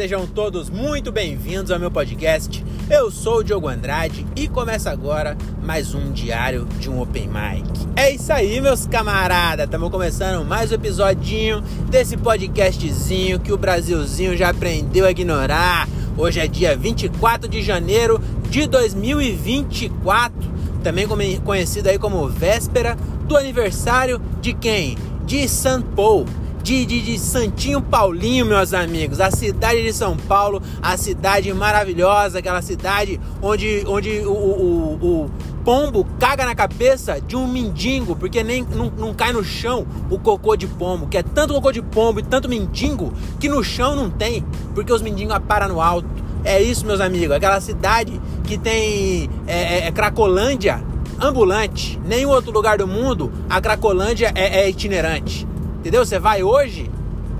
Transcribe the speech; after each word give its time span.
sejam 0.00 0.26
todos 0.26 0.70
muito 0.70 1.12
bem-vindos 1.12 1.70
ao 1.70 1.78
meu 1.78 1.90
podcast. 1.90 2.64
Eu 2.88 3.10
sou 3.10 3.40
o 3.40 3.44
Diogo 3.44 3.68
Andrade 3.68 4.26
e 4.34 4.48
começa 4.48 4.90
agora 4.90 5.36
mais 5.62 5.94
um 5.94 6.10
diário 6.10 6.66
de 6.78 6.88
um 6.88 7.02
Open 7.02 7.28
Mic. 7.28 7.68
É 7.94 8.10
isso 8.10 8.32
aí, 8.32 8.62
meus 8.62 8.86
camaradas. 8.86 9.66
Estamos 9.66 9.90
começando 9.90 10.42
mais 10.42 10.72
um 10.72 10.76
episodinho 10.76 11.60
desse 11.90 12.16
podcastzinho 12.16 13.40
que 13.40 13.52
o 13.52 13.58
Brasilzinho 13.58 14.34
já 14.38 14.48
aprendeu 14.48 15.04
a 15.04 15.10
ignorar. 15.10 15.86
Hoje 16.16 16.40
é 16.40 16.48
dia 16.48 16.74
24 16.74 17.46
de 17.46 17.60
janeiro 17.60 18.18
de 18.48 18.66
2024, 18.66 20.34
também 20.82 21.06
conhecido 21.44 21.88
aí 21.88 21.98
como 21.98 22.26
véspera 22.26 22.96
do 23.28 23.36
aniversário 23.36 24.18
de 24.40 24.54
quem? 24.54 24.96
De 25.26 25.46
São 25.46 25.82
Paulo 25.82 26.39
de, 26.62 26.84
de, 26.84 27.00
de 27.00 27.18
Santinho 27.18 27.80
Paulinho, 27.80 28.46
meus 28.46 28.72
amigos. 28.72 29.20
A 29.20 29.30
cidade 29.30 29.82
de 29.82 29.92
São 29.92 30.16
Paulo, 30.16 30.62
a 30.82 30.96
cidade 30.96 31.52
maravilhosa, 31.52 32.38
aquela 32.38 32.62
cidade 32.62 33.20
onde, 33.42 33.84
onde 33.86 34.20
o, 34.20 34.32
o, 34.32 35.24
o 35.24 35.30
pombo 35.64 36.06
caga 36.18 36.44
na 36.44 36.54
cabeça 36.54 37.20
de 37.20 37.36
um 37.36 37.46
mendigo, 37.46 38.16
porque 38.16 38.42
nem 38.42 38.62
não, 38.62 38.90
não, 38.96 39.14
cai 39.14 39.32
no 39.32 39.44
chão 39.44 39.86
o 40.10 40.18
cocô 40.18 40.56
de 40.56 40.66
pombo, 40.66 41.06
que 41.06 41.18
é 41.18 41.22
tanto 41.22 41.54
cocô 41.54 41.72
de 41.72 41.82
pombo 41.82 42.20
e 42.20 42.22
tanto 42.22 42.48
mendigo 42.48 43.12
que 43.38 43.48
no 43.48 43.62
chão 43.62 43.94
não 43.94 44.10
tem, 44.10 44.44
porque 44.74 44.92
os 44.92 45.02
mendigos 45.02 45.36
param 45.46 45.68
no 45.68 45.80
alto. 45.80 46.08
É 46.42 46.60
isso, 46.62 46.86
meus 46.86 47.00
amigos. 47.00 47.36
Aquela 47.36 47.60
cidade 47.60 48.18
que 48.44 48.56
tem 48.56 49.28
é, 49.46 49.84
é, 49.84 49.86
é 49.86 49.92
Cracolândia 49.92 50.82
ambulante. 51.20 52.00
Nenhum 52.06 52.30
outro 52.30 52.50
lugar 52.50 52.78
do 52.78 52.86
mundo 52.86 53.30
a 53.48 53.60
Cracolândia 53.60 54.32
é, 54.34 54.60
é 54.60 54.68
itinerante. 54.68 55.46
Entendeu? 55.80 56.04
Você 56.04 56.18
vai 56.18 56.42
hoje, 56.42 56.90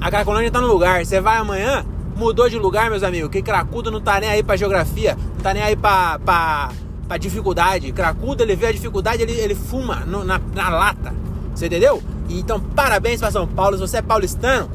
a 0.01 0.11
Cracolândia 0.11 0.51
tá 0.51 0.61
no 0.61 0.67
lugar. 0.67 1.05
Você 1.05 1.21
vai 1.21 1.37
amanhã, 1.37 1.85
mudou 2.17 2.49
de 2.49 2.59
lugar, 2.59 2.91
meus 2.91 3.03
amigos. 3.03 3.31
Que 3.31 3.43
cracudo 3.43 3.91
não 3.91 4.01
tá 4.01 4.19
nem 4.19 4.31
aí 4.31 4.43
pra 4.43 4.57
geografia, 4.57 5.17
não 5.35 5.41
tá 5.43 5.53
nem 5.53 5.63
aí 5.63 5.77
pra, 5.77 6.19
pra, 6.19 6.71
pra 7.07 7.19
dificuldade. 7.19 7.93
Cracudo, 7.93 8.43
ele 8.43 8.57
vê 8.57 8.69
a 8.69 8.73
dificuldade, 8.73 9.23
ele, 9.23 9.33
ele 9.33 9.55
fuma 9.55 9.97
no, 10.07 10.25
na, 10.25 10.41
na 10.55 10.71
lata. 10.71 11.15
Você 11.55 11.67
entendeu? 11.67 12.03
Então, 12.31 12.59
parabéns 12.59 13.21
para 13.21 13.31
São 13.31 13.47
Paulo. 13.47 13.77
Se 13.77 13.83
você 13.83 13.99
é 13.99 14.03
paulistano, 14.03 14.71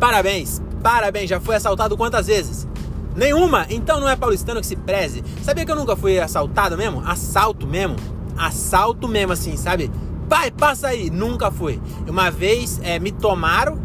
parabéns. 0.00 0.62
Parabéns. 0.82 1.28
Já 1.28 1.38
foi 1.38 1.56
assaltado 1.56 1.94
quantas 1.94 2.26
vezes? 2.26 2.66
Nenhuma? 3.14 3.66
Então 3.68 4.00
não 4.00 4.08
é 4.08 4.16
paulistano 4.16 4.60
que 4.60 4.66
se 4.66 4.76
preze. 4.76 5.22
Sabia 5.42 5.66
que 5.66 5.70
eu 5.70 5.76
nunca 5.76 5.94
fui 5.94 6.18
assaltado 6.18 6.78
mesmo? 6.78 7.02
Assalto 7.06 7.66
mesmo. 7.66 7.96
Assalto 8.36 9.06
mesmo, 9.06 9.32
assim, 9.34 9.58
sabe? 9.58 9.90
Pai, 10.32 10.50
passa 10.50 10.88
aí. 10.88 11.10
Nunca 11.10 11.50
fui. 11.50 11.78
Uma 12.08 12.30
vez 12.30 12.80
é, 12.82 12.98
me 12.98 13.12
tomaram, 13.12 13.78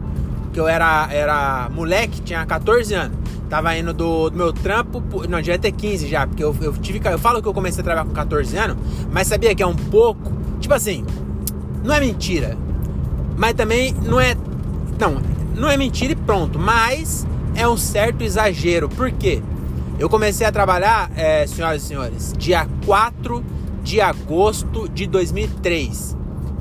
que 0.53 0.59
eu 0.59 0.65
era, 0.65 1.09
era 1.11 1.69
moleque, 1.69 2.21
tinha 2.21 2.45
14 2.45 2.93
anos. 2.93 3.17
Tava 3.49 3.77
indo 3.77 3.93
do, 3.93 4.29
do 4.29 4.37
meu 4.37 4.53
trampo, 4.53 5.03
não, 5.27 5.39
devia 5.39 5.59
ter 5.59 5.73
15 5.73 6.07
já, 6.07 6.25
porque 6.25 6.41
eu, 6.41 6.55
eu 6.61 6.71
tive, 6.77 7.01
eu 7.03 7.19
falo 7.19 7.41
que 7.41 7.47
eu 7.49 7.53
comecei 7.53 7.81
a 7.81 7.83
trabalhar 7.83 8.07
com 8.07 8.13
14 8.13 8.57
anos, 8.57 8.77
mas 9.11 9.27
sabia 9.27 9.53
que 9.53 9.61
é 9.61 9.67
um 9.67 9.75
pouco, 9.75 10.31
tipo 10.59 10.73
assim, 10.73 11.05
não 11.83 11.93
é 11.93 11.99
mentira, 11.99 12.57
mas 13.37 13.53
também 13.53 13.93
não 14.03 14.19
é, 14.19 14.35
não, 14.99 15.21
não 15.55 15.69
é 15.69 15.77
mentira 15.77 16.11
e 16.11 16.15
pronto, 16.15 16.59
mas 16.59 17.25
é 17.55 17.65
um 17.65 17.77
certo 17.77 18.21
exagero, 18.21 18.89
por 18.89 19.09
quê? 19.11 19.41
Eu 19.97 20.09
comecei 20.09 20.45
a 20.45 20.51
trabalhar, 20.51 21.09
é, 21.15 21.47
senhoras 21.47 21.83
e 21.83 21.85
senhores, 21.85 22.33
dia 22.37 22.67
4 22.85 23.45
de 23.81 24.01
agosto 24.01 24.89
de 24.89 25.07
2003. 25.07 26.17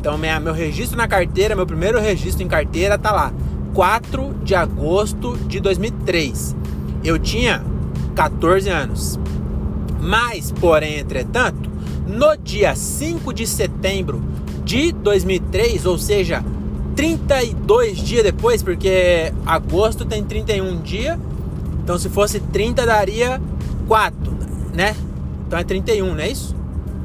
Então, 0.07 0.17
minha, 0.17 0.39
meu 0.39 0.53
registro 0.53 0.97
na 0.97 1.09
carteira, 1.09 1.57
meu 1.57 1.67
primeiro 1.67 2.01
registro 2.01 2.41
em 2.41 2.47
carteira 2.47 2.97
tá 2.97 3.11
lá. 3.11 3.33
4 3.75 4.37
de 4.45 4.55
agosto 4.55 5.37
de 5.49 5.59
2003. 5.59 6.55
Eu 7.03 7.19
tinha 7.19 7.65
14 8.15 8.69
anos. 8.69 9.19
Mas, 10.01 10.53
porém, 10.53 11.01
entretanto, 11.01 11.69
no 12.07 12.37
dia 12.37 12.77
5 12.77 13.35
de 13.35 13.49
setembro 13.49 14.23
de 14.65 14.93
2003, 14.93 15.85
ou 15.87 15.99
seja, 15.99 16.45
32 16.95 17.99
dias 17.99 18.23
depois, 18.23 18.63
porque 18.63 19.33
agosto 19.45 20.05
tem 20.05 20.23
31 20.23 20.83
dias, 20.83 21.19
então 21.83 21.99
se 21.99 22.09
fosse 22.09 22.39
30 22.39 22.87
daria 22.87 23.43
4, 23.89 24.17
né? 24.73 24.95
Então 25.49 25.59
é 25.59 25.65
31, 25.65 26.15
não 26.15 26.21
é 26.21 26.31
isso? 26.31 26.55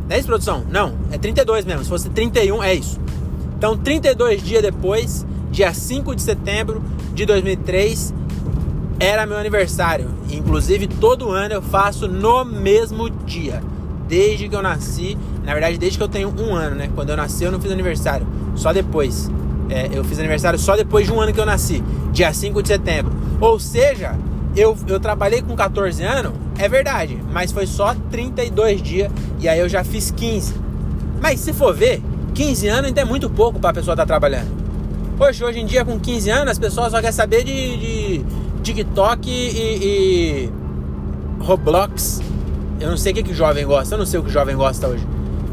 Não 0.07 0.15
é 0.17 0.19
isso, 0.19 0.27
produção? 0.27 0.65
Não, 0.69 0.93
é 1.09 1.17
32 1.17 1.63
mesmo. 1.63 1.83
Se 1.85 1.89
fosse 1.89 2.09
31, 2.09 2.61
é 2.61 2.75
isso. 2.75 3.00
Então, 3.61 3.77
32 3.77 4.41
dias 4.41 4.63
depois, 4.63 5.23
dia 5.51 5.71
5 5.71 6.15
de 6.15 6.23
setembro 6.23 6.81
de 7.13 7.27
2003, 7.27 8.11
era 8.99 9.23
meu 9.27 9.37
aniversário. 9.37 10.09
Inclusive, 10.31 10.87
todo 10.87 11.29
ano 11.29 11.53
eu 11.53 11.61
faço 11.61 12.07
no 12.07 12.43
mesmo 12.43 13.07
dia. 13.07 13.61
Desde 14.07 14.49
que 14.49 14.55
eu 14.55 14.63
nasci, 14.63 15.15
na 15.43 15.53
verdade, 15.53 15.77
desde 15.77 15.99
que 15.99 16.03
eu 16.03 16.07
tenho 16.07 16.33
um 16.39 16.55
ano, 16.55 16.75
né? 16.75 16.89
Quando 16.95 17.11
eu 17.11 17.15
nasci, 17.15 17.43
eu 17.43 17.51
não 17.51 17.61
fiz 17.61 17.71
aniversário, 17.71 18.25
só 18.55 18.73
depois. 18.73 19.29
É, 19.69 19.91
eu 19.93 20.03
fiz 20.03 20.17
aniversário 20.17 20.57
só 20.57 20.75
depois 20.75 21.05
de 21.05 21.13
um 21.13 21.21
ano 21.21 21.31
que 21.31 21.39
eu 21.39 21.45
nasci, 21.45 21.83
dia 22.11 22.33
5 22.33 22.63
de 22.63 22.67
setembro. 22.67 23.13
Ou 23.39 23.59
seja, 23.59 24.17
eu, 24.55 24.75
eu 24.87 24.99
trabalhei 24.99 25.43
com 25.43 25.55
14 25.55 26.01
anos, 26.01 26.33
é 26.57 26.67
verdade, 26.67 27.15
mas 27.31 27.51
foi 27.51 27.67
só 27.67 27.95
32 28.09 28.81
dias 28.81 29.11
e 29.39 29.47
aí 29.47 29.59
eu 29.59 29.69
já 29.69 29.83
fiz 29.83 30.09
15. 30.09 30.55
Mas 31.21 31.39
se 31.39 31.53
for 31.53 31.75
ver, 31.75 32.01
15 32.33 32.67
anos 32.67 32.85
ainda 32.87 33.01
é 33.01 33.05
muito 33.05 33.29
pouco 33.29 33.59
para 33.59 33.71
a 33.71 33.73
pessoa 33.73 33.93
estar 33.93 34.03
tá 34.03 34.07
trabalhando. 34.07 34.49
Poxa, 35.17 35.45
hoje 35.45 35.59
em 35.59 35.65
dia 35.65 35.85
com 35.85 35.99
15 35.99 36.29
anos 36.29 36.51
as 36.51 36.59
pessoas 36.59 36.91
só 36.91 36.97
querem 36.97 37.11
saber 37.11 37.43
de, 37.43 37.77
de 37.77 38.25
TikTok 38.63 39.29
e, 39.29 39.29
e, 39.29 40.49
Roblox. 41.39 42.21
Eu 42.79 42.89
não 42.89 42.97
sei 42.97 43.11
o 43.11 43.15
que, 43.15 43.23
que 43.23 43.31
o 43.31 43.35
jovem 43.35 43.65
gosta, 43.65 43.93
eu 43.93 43.99
não 43.99 44.05
sei 44.05 44.19
o 44.19 44.23
que 44.23 44.29
o 44.29 44.31
jovem 44.31 44.55
gosta 44.55 44.87
hoje. 44.87 45.05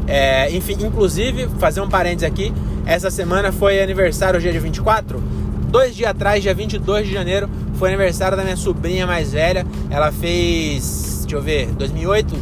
É, 0.07 0.51
enfim, 0.55 0.75
inclusive, 0.81 1.47
fazer 1.59 1.81
um 1.81 1.89
parênteses 1.89 2.23
aqui, 2.23 2.51
essa 2.85 3.11
semana 3.11 3.51
foi 3.51 3.79
aniversário, 3.79 4.37
hoje 4.37 4.47
é 4.47 4.51
dia 4.51 4.61
24. 4.61 5.21
Dois 5.69 5.95
dias 5.95 6.09
atrás, 6.09 6.41
dia 6.41 6.55
22 6.55 7.05
de 7.05 7.13
janeiro, 7.13 7.47
foi 7.75 7.89
aniversário 7.89 8.35
da 8.35 8.43
minha 8.43 8.57
sobrinha 8.57 9.05
mais 9.05 9.31
velha. 9.31 9.67
Ela 9.91 10.11
fez, 10.11 11.19
deixa 11.21 11.35
eu 11.35 11.41
ver, 11.41 11.67
2008, 11.73 12.33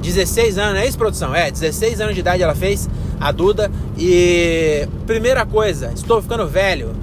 16 0.00 0.58
anos, 0.58 0.80
é 0.80 0.86
isso, 0.86 0.96
produção? 0.96 1.34
É, 1.34 1.50
16 1.50 2.00
anos 2.00 2.14
de 2.14 2.20
idade 2.20 2.44
ela 2.44 2.54
fez, 2.54 2.88
a 3.20 3.32
Duda. 3.32 3.70
E 3.98 4.86
primeira 5.06 5.44
coisa, 5.44 5.92
estou 5.94 6.20
ficando 6.22 6.46
velho. 6.46 6.94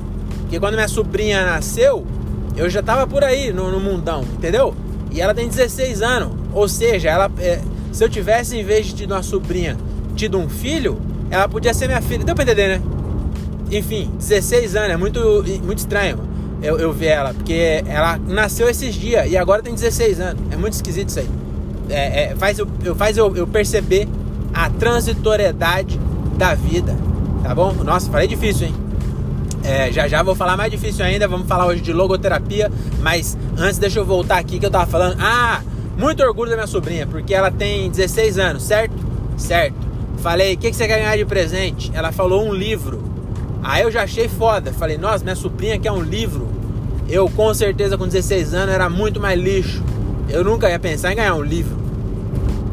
Que 0.49 0.59
quando 0.59 0.75
minha 0.75 0.87
sobrinha 0.87 1.45
nasceu, 1.45 2.05
eu 2.55 2.69
já 2.69 2.81
tava 2.81 3.07
por 3.07 3.23
aí 3.23 3.51
no, 3.51 3.71
no 3.71 3.79
mundão, 3.79 4.21
entendeu? 4.21 4.75
E 5.11 5.21
ela 5.21 5.33
tem 5.33 5.47
16 5.47 6.01
anos. 6.01 6.31
Ou 6.53 6.67
seja, 6.67 7.09
ela, 7.09 7.31
é, 7.39 7.59
se 7.91 8.03
eu 8.03 8.09
tivesse, 8.09 8.57
em 8.57 8.63
vez 8.63 8.87
de 8.87 8.95
ter 8.95 9.05
uma 9.11 9.23
sobrinha, 9.23 9.77
tido 10.15 10.37
um 10.37 10.47
filho, 10.47 11.01
ela 11.31 11.47
podia 11.47 11.73
ser 11.73 11.87
minha 11.87 12.01
filha. 12.01 12.23
Deu 12.23 12.35
pra 12.35 12.43
entender, 12.43 12.79
né? 12.79 12.81
Enfim, 13.71 14.11
16 14.17 14.75
anos, 14.75 14.91
é 14.91 14.97
muito, 14.97 15.19
muito 15.63 15.79
estranho 15.79 16.33
eu, 16.63 16.79
eu 16.79 16.93
vi 16.93 17.07
ela, 17.07 17.33
porque 17.33 17.83
ela 17.85 18.17
nasceu 18.17 18.69
esses 18.69 18.95
dias 18.95 19.29
e 19.29 19.35
agora 19.35 19.61
tem 19.61 19.75
16 19.75 20.19
anos. 20.21 20.41
É 20.49 20.55
muito 20.55 20.73
esquisito 20.73 21.09
isso 21.09 21.19
aí. 21.19 21.29
É, 21.89 22.23
é, 22.23 22.35
faz 22.35 22.57
eu, 22.57 22.67
faz 22.95 23.17
eu, 23.17 23.35
eu 23.35 23.45
perceber 23.45 24.07
a 24.53 24.69
transitoriedade 24.69 25.99
da 26.37 26.53
vida, 26.53 26.95
tá 27.41 27.53
bom? 27.55 27.73
Nossa, 27.73 28.09
falei 28.09 28.27
difícil, 28.27 28.67
hein? 28.67 28.75
É, 29.63 29.91
já 29.91 30.07
já 30.07 30.21
vou 30.21 30.35
falar 30.35 30.57
mais 30.57 30.69
difícil 30.69 31.05
ainda, 31.05 31.27
vamos 31.27 31.47
falar 31.47 31.65
hoje 31.65 31.81
de 31.81 31.93
logoterapia, 31.93 32.69
mas 33.01 33.37
antes 33.57 33.79
deixa 33.79 33.99
eu 33.99 34.05
voltar 34.05 34.37
aqui 34.37 34.59
que 34.59 34.65
eu 34.65 34.71
tava 34.71 34.85
falando. 34.85 35.17
Ah, 35.19 35.61
muito 35.97 36.21
orgulho 36.23 36.49
da 36.49 36.57
minha 36.57 36.67
sobrinha, 36.67 37.07
porque 37.07 37.33
ela 37.33 37.49
tem 37.49 37.89
16 37.89 38.37
anos, 38.37 38.63
certo? 38.63 38.93
Certo. 39.37 39.75
Falei, 40.17 40.53
o 40.53 40.57
que, 40.57 40.69
que 40.69 40.75
você 40.75 40.87
quer 40.87 40.99
ganhar 40.99 41.17
de 41.17 41.25
presente? 41.25 41.91
Ela 41.93 42.11
falou 42.11 42.47
um 42.47 42.53
livro. 42.53 43.03
Aí 43.61 43.83
eu 43.83 43.91
já 43.91 44.03
achei 44.03 44.27
foda. 44.27 44.71
Falei, 44.71 44.97
nossa, 44.97 45.23
minha 45.23 45.35
sobrinha 45.35 45.77
quer 45.79 45.91
um 45.91 46.01
livro. 46.01 46.47
Eu 47.09 47.29
com 47.29 47.53
certeza 47.53 47.97
com 47.97 48.05
16 48.05 48.53
anos 48.53 48.73
era 48.73 48.89
muito 48.89 49.19
mais 49.19 49.39
lixo. 49.39 49.83
Eu 50.29 50.43
nunca 50.43 50.69
ia 50.69 50.79
pensar 50.79 51.11
em 51.11 51.15
ganhar 51.15 51.35
um 51.35 51.41
livro. 51.41 51.77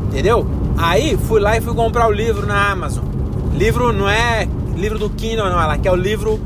Entendeu? 0.09 0.47
Aí 0.81 1.15
fui 1.15 1.41
lá 1.41 1.59
e 1.59 1.61
fui 1.61 1.75
comprar 1.75 2.09
o 2.09 2.11
livro 2.11 2.47
na 2.47 2.71
Amazon. 2.71 3.05
Livro 3.53 3.93
não 3.93 4.09
é 4.09 4.49
livro 4.77 4.99
do 4.99 5.11
Kindle, 5.11 5.51
não. 5.51 5.61
Ela 5.61 5.77
quer 5.77 5.93
o 5.93 5.97
livro 5.97 6.41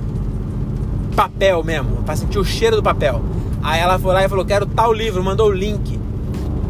papel 1.15 1.63
mesmo, 1.63 2.03
pra 2.03 2.17
sentir 2.17 2.41
o 2.41 2.45
cheiro 2.45 2.75
do 2.75 2.83
papel. 2.83 3.23
Aí 3.63 3.81
ela 3.81 3.97
foi 3.97 4.13
lá 4.13 4.25
e 4.25 4.29
falou: 4.29 4.45
Quero 4.45 4.67
tal 4.67 4.93
livro, 4.93 5.23
mandou 5.23 5.49
o 5.49 5.53
link. 5.53 6.01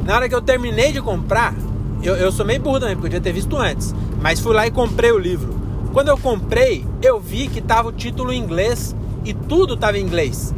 Na 0.05 0.17
hora 0.17 0.29
que 0.29 0.35
eu 0.35 0.43
terminei 0.43 0.93
de 0.93 1.01
comprar, 1.01 1.55
eu, 2.03 2.15
eu 2.17 2.31
sou 2.31 2.45
meio 2.45 2.61
burro 2.61 2.81
também, 2.81 2.97
porque 2.97 3.07
eu 3.07 3.21
devia 3.21 3.23
ter 3.23 3.33
visto 3.33 3.57
antes. 3.57 3.95
Mas 4.21 4.41
fui 4.41 4.55
lá 4.55 4.67
e 4.67 4.71
comprei 4.71 5.11
o 5.11 5.19
livro. 5.19 5.55
Quando 5.95 6.09
eu 6.09 6.19
comprei, 6.19 6.87
eu 7.01 7.19
vi 7.19 7.49
que 7.49 7.63
tava 7.63 7.89
o 7.89 7.93
título 7.93 8.31
em 8.31 8.39
inglês 8.43 8.95
e 9.25 9.33
tudo 9.33 9.75
tava 9.75 9.97
em 9.97 10.03
inglês. 10.03 10.55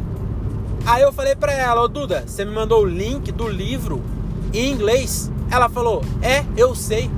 Aí 0.85 1.03
eu 1.03 1.13
falei 1.13 1.35
pra 1.35 1.53
ela, 1.53 1.83
ô 1.83 1.87
Duda, 1.87 2.25
você 2.27 2.43
me 2.43 2.51
mandou 2.51 2.81
o 2.81 2.85
link 2.85 3.31
do 3.31 3.47
livro 3.47 4.01
em 4.53 4.71
inglês? 4.71 5.31
Ela 5.49 5.69
falou, 5.69 6.03
é, 6.21 6.43
eu 6.55 6.75
sei. 6.75 7.09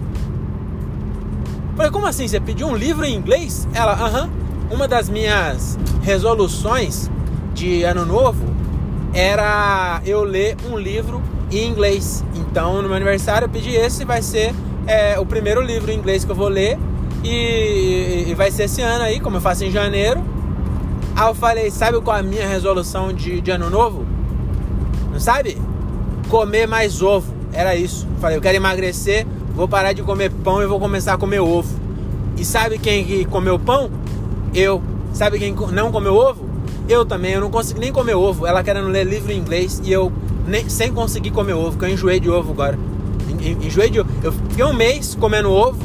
falei, 1.75 1.91
como 1.91 2.05
assim? 2.05 2.27
Você 2.27 2.39
pediu 2.39 2.67
um 2.67 2.75
livro 2.75 3.05
em 3.05 3.15
inglês? 3.15 3.67
Ela, 3.73 3.93
aham. 3.93 4.29
Uma 4.71 4.87
das 4.87 5.09
minhas 5.09 5.79
resoluções 6.03 7.09
de 7.55 7.83
ano 7.83 8.05
novo 8.05 8.45
era 9.13 9.99
eu 10.05 10.23
ler 10.23 10.55
um 10.71 10.77
livro 10.77 11.21
em 11.51 11.67
inglês. 11.67 12.23
Então, 12.35 12.81
no 12.81 12.87
meu 12.87 12.95
aniversário, 12.95 13.45
eu 13.45 13.49
pedi 13.49 13.71
esse, 13.71 14.05
vai 14.05 14.21
ser 14.21 14.53
é, 14.85 15.19
o 15.19 15.25
primeiro 15.25 15.61
livro 15.61 15.91
em 15.91 15.97
inglês 15.97 16.23
que 16.23 16.31
eu 16.31 16.35
vou 16.35 16.47
ler. 16.47 16.77
E, 17.23 18.25
e, 18.27 18.33
vai 18.33 18.49
ser 18.49 18.63
esse 18.63 18.81
ano 18.81 19.03
aí, 19.03 19.19
como 19.19 19.37
eu 19.37 19.41
faço 19.41 19.65
em 19.65 19.71
janeiro. 19.71 20.23
Aí 21.15 21.27
eu 21.27 21.33
falei, 21.33 21.69
sabe 21.69 21.99
qual 22.01 22.15
é 22.15 22.19
a 22.21 22.23
minha 22.23 22.47
resolução 22.47 23.11
de, 23.11 23.41
de 23.41 23.51
ano 23.51 23.69
novo? 23.69 24.05
Não 25.11 25.19
sabe? 25.19 25.57
Comer 26.29 26.67
mais 26.67 27.01
ovo. 27.01 27.38
Era 27.53 27.75
isso. 27.75 28.07
Falei, 28.19 28.37
eu 28.37 28.41
quero 28.41 28.55
emagrecer, 28.55 29.25
vou 29.55 29.67
parar 29.67 29.93
de 29.93 30.01
comer 30.03 30.31
pão 30.31 30.61
e 30.61 30.65
vou 30.65 30.79
começar 30.79 31.13
a 31.13 31.17
comer 31.17 31.39
ovo. 31.39 31.79
E 32.37 32.45
sabe 32.45 32.77
quem 32.77 33.25
comeu 33.25 33.59
pão? 33.59 33.89
Eu. 34.53 34.81
Sabe 35.13 35.39
quem 35.39 35.55
não 35.73 35.91
comeu 35.91 36.15
ovo? 36.15 36.45
Eu 36.87 37.05
também. 37.05 37.33
Eu 37.33 37.41
não 37.41 37.49
consegui 37.49 37.79
nem 37.79 37.91
comer 37.91 38.15
ovo. 38.15 38.45
Ela 38.45 38.63
querendo 38.63 38.87
ler 38.87 39.05
livro 39.05 39.31
em 39.31 39.37
inglês 39.37 39.81
e 39.83 39.91
eu 39.91 40.11
nem, 40.47 40.67
sem 40.69 40.91
conseguir 40.91 41.31
comer 41.31 41.53
ovo, 41.53 41.71
porque 41.71 41.85
eu 41.85 41.89
enjoei 41.89 42.19
de 42.19 42.29
ovo 42.29 42.51
agora. 42.51 42.77
Enjoei 43.61 43.89
de 43.89 43.99
ovo. 43.99 44.09
Eu 44.23 44.31
fiquei 44.31 44.65
um 44.65 44.73
mês 44.73 45.15
comendo 45.15 45.51
ovo, 45.51 45.77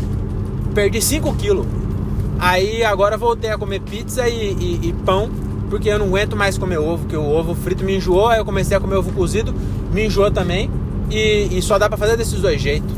perdi 0.74 1.00
5 1.00 1.34
quilos. 1.34 1.66
Aí 2.38 2.82
agora 2.82 3.16
voltei 3.16 3.50
a 3.50 3.58
comer 3.58 3.80
pizza 3.80 4.28
e, 4.28 4.52
e, 4.52 4.88
e, 4.88 4.92
pão, 5.04 5.30
porque 5.70 5.88
eu 5.88 5.98
não 5.98 6.06
aguento 6.06 6.36
mais 6.36 6.58
comer 6.58 6.78
ovo, 6.78 6.98
porque 6.98 7.16
o 7.16 7.30
ovo 7.30 7.54
frito 7.54 7.84
me 7.84 7.96
enjoou, 7.96 8.28
aí 8.28 8.38
eu 8.38 8.44
comecei 8.44 8.76
a 8.76 8.80
comer 8.80 8.96
ovo 8.96 9.12
cozido, 9.12 9.54
me 9.92 10.06
enjoou 10.06 10.30
também, 10.30 10.70
e, 11.10 11.48
e 11.50 11.62
só 11.62 11.78
dá 11.78 11.88
pra 11.88 11.96
fazer 11.96 12.16
desses 12.16 12.40
dois 12.40 12.60
jeitos. 12.60 12.90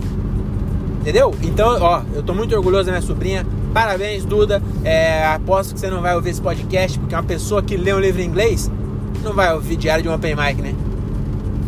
Entendeu? 1.00 1.34
Então, 1.42 1.78
ó, 1.80 2.02
eu 2.14 2.22
tô 2.22 2.34
muito 2.34 2.54
orgulhoso 2.56 2.86
da 2.86 2.92
minha 2.92 3.02
sobrinha. 3.02 3.46
Parabéns, 3.72 4.24
Duda. 4.24 4.60
É, 4.84 5.24
aposto 5.26 5.74
que 5.74 5.80
você 5.80 5.88
não 5.88 6.02
vai 6.02 6.14
ouvir 6.16 6.30
esse 6.30 6.40
podcast, 6.40 6.98
porque 6.98 7.14
uma 7.14 7.22
pessoa 7.22 7.62
que 7.62 7.76
lê 7.76 7.94
um 7.94 8.00
livro 8.00 8.20
em 8.20 8.24
inglês 8.24 8.70
não 9.22 9.32
vai 9.32 9.52
ouvir 9.54 9.76
diário 9.76 10.02
de 10.02 10.08
um 10.08 10.14
open 10.14 10.34
mic, 10.34 10.60
né? 10.60 10.74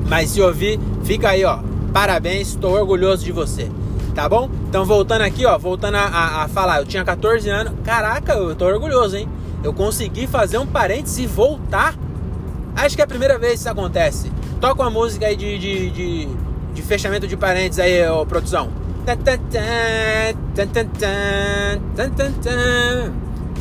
Mas 0.08 0.30
se 0.30 0.40
ouvir, 0.40 0.80
fica 1.04 1.28
aí, 1.28 1.44
ó. 1.44 1.60
Parabéns, 1.92 2.48
estou 2.48 2.72
orgulhoso 2.72 3.24
de 3.24 3.30
você. 3.30 3.70
Tá 4.14 4.28
bom? 4.28 4.50
Então 4.68 4.84
voltando 4.84 5.22
aqui, 5.22 5.46
ó, 5.46 5.56
voltando 5.56 5.94
a, 5.94 6.02
a, 6.02 6.44
a, 6.44 6.48
falar, 6.48 6.80
eu 6.80 6.86
tinha 6.86 7.04
14 7.04 7.48
anos. 7.48 7.72
Caraca, 7.84 8.32
eu 8.32 8.56
tô 8.56 8.66
orgulhoso, 8.66 9.16
hein? 9.16 9.28
Eu 9.62 9.72
consegui 9.72 10.26
fazer 10.26 10.58
um 10.58 10.66
parênteses 10.66 11.18
e 11.18 11.26
voltar. 11.26 11.94
Acho 12.74 12.96
que 12.96 13.02
é 13.02 13.04
a 13.04 13.08
primeira 13.08 13.38
vez 13.38 13.52
que 13.52 13.58
isso 13.60 13.68
acontece. 13.68 14.32
Toca 14.60 14.82
uma 14.82 14.90
música 14.90 15.26
aí 15.26 15.36
de, 15.36 15.58
de, 15.58 15.90
de, 15.90 16.28
de 16.74 16.82
fechamento 16.82 17.26
de 17.26 17.36
parênteses 17.36 17.78
aí, 17.78 18.08
ô, 18.08 18.26
produção. 18.26 18.70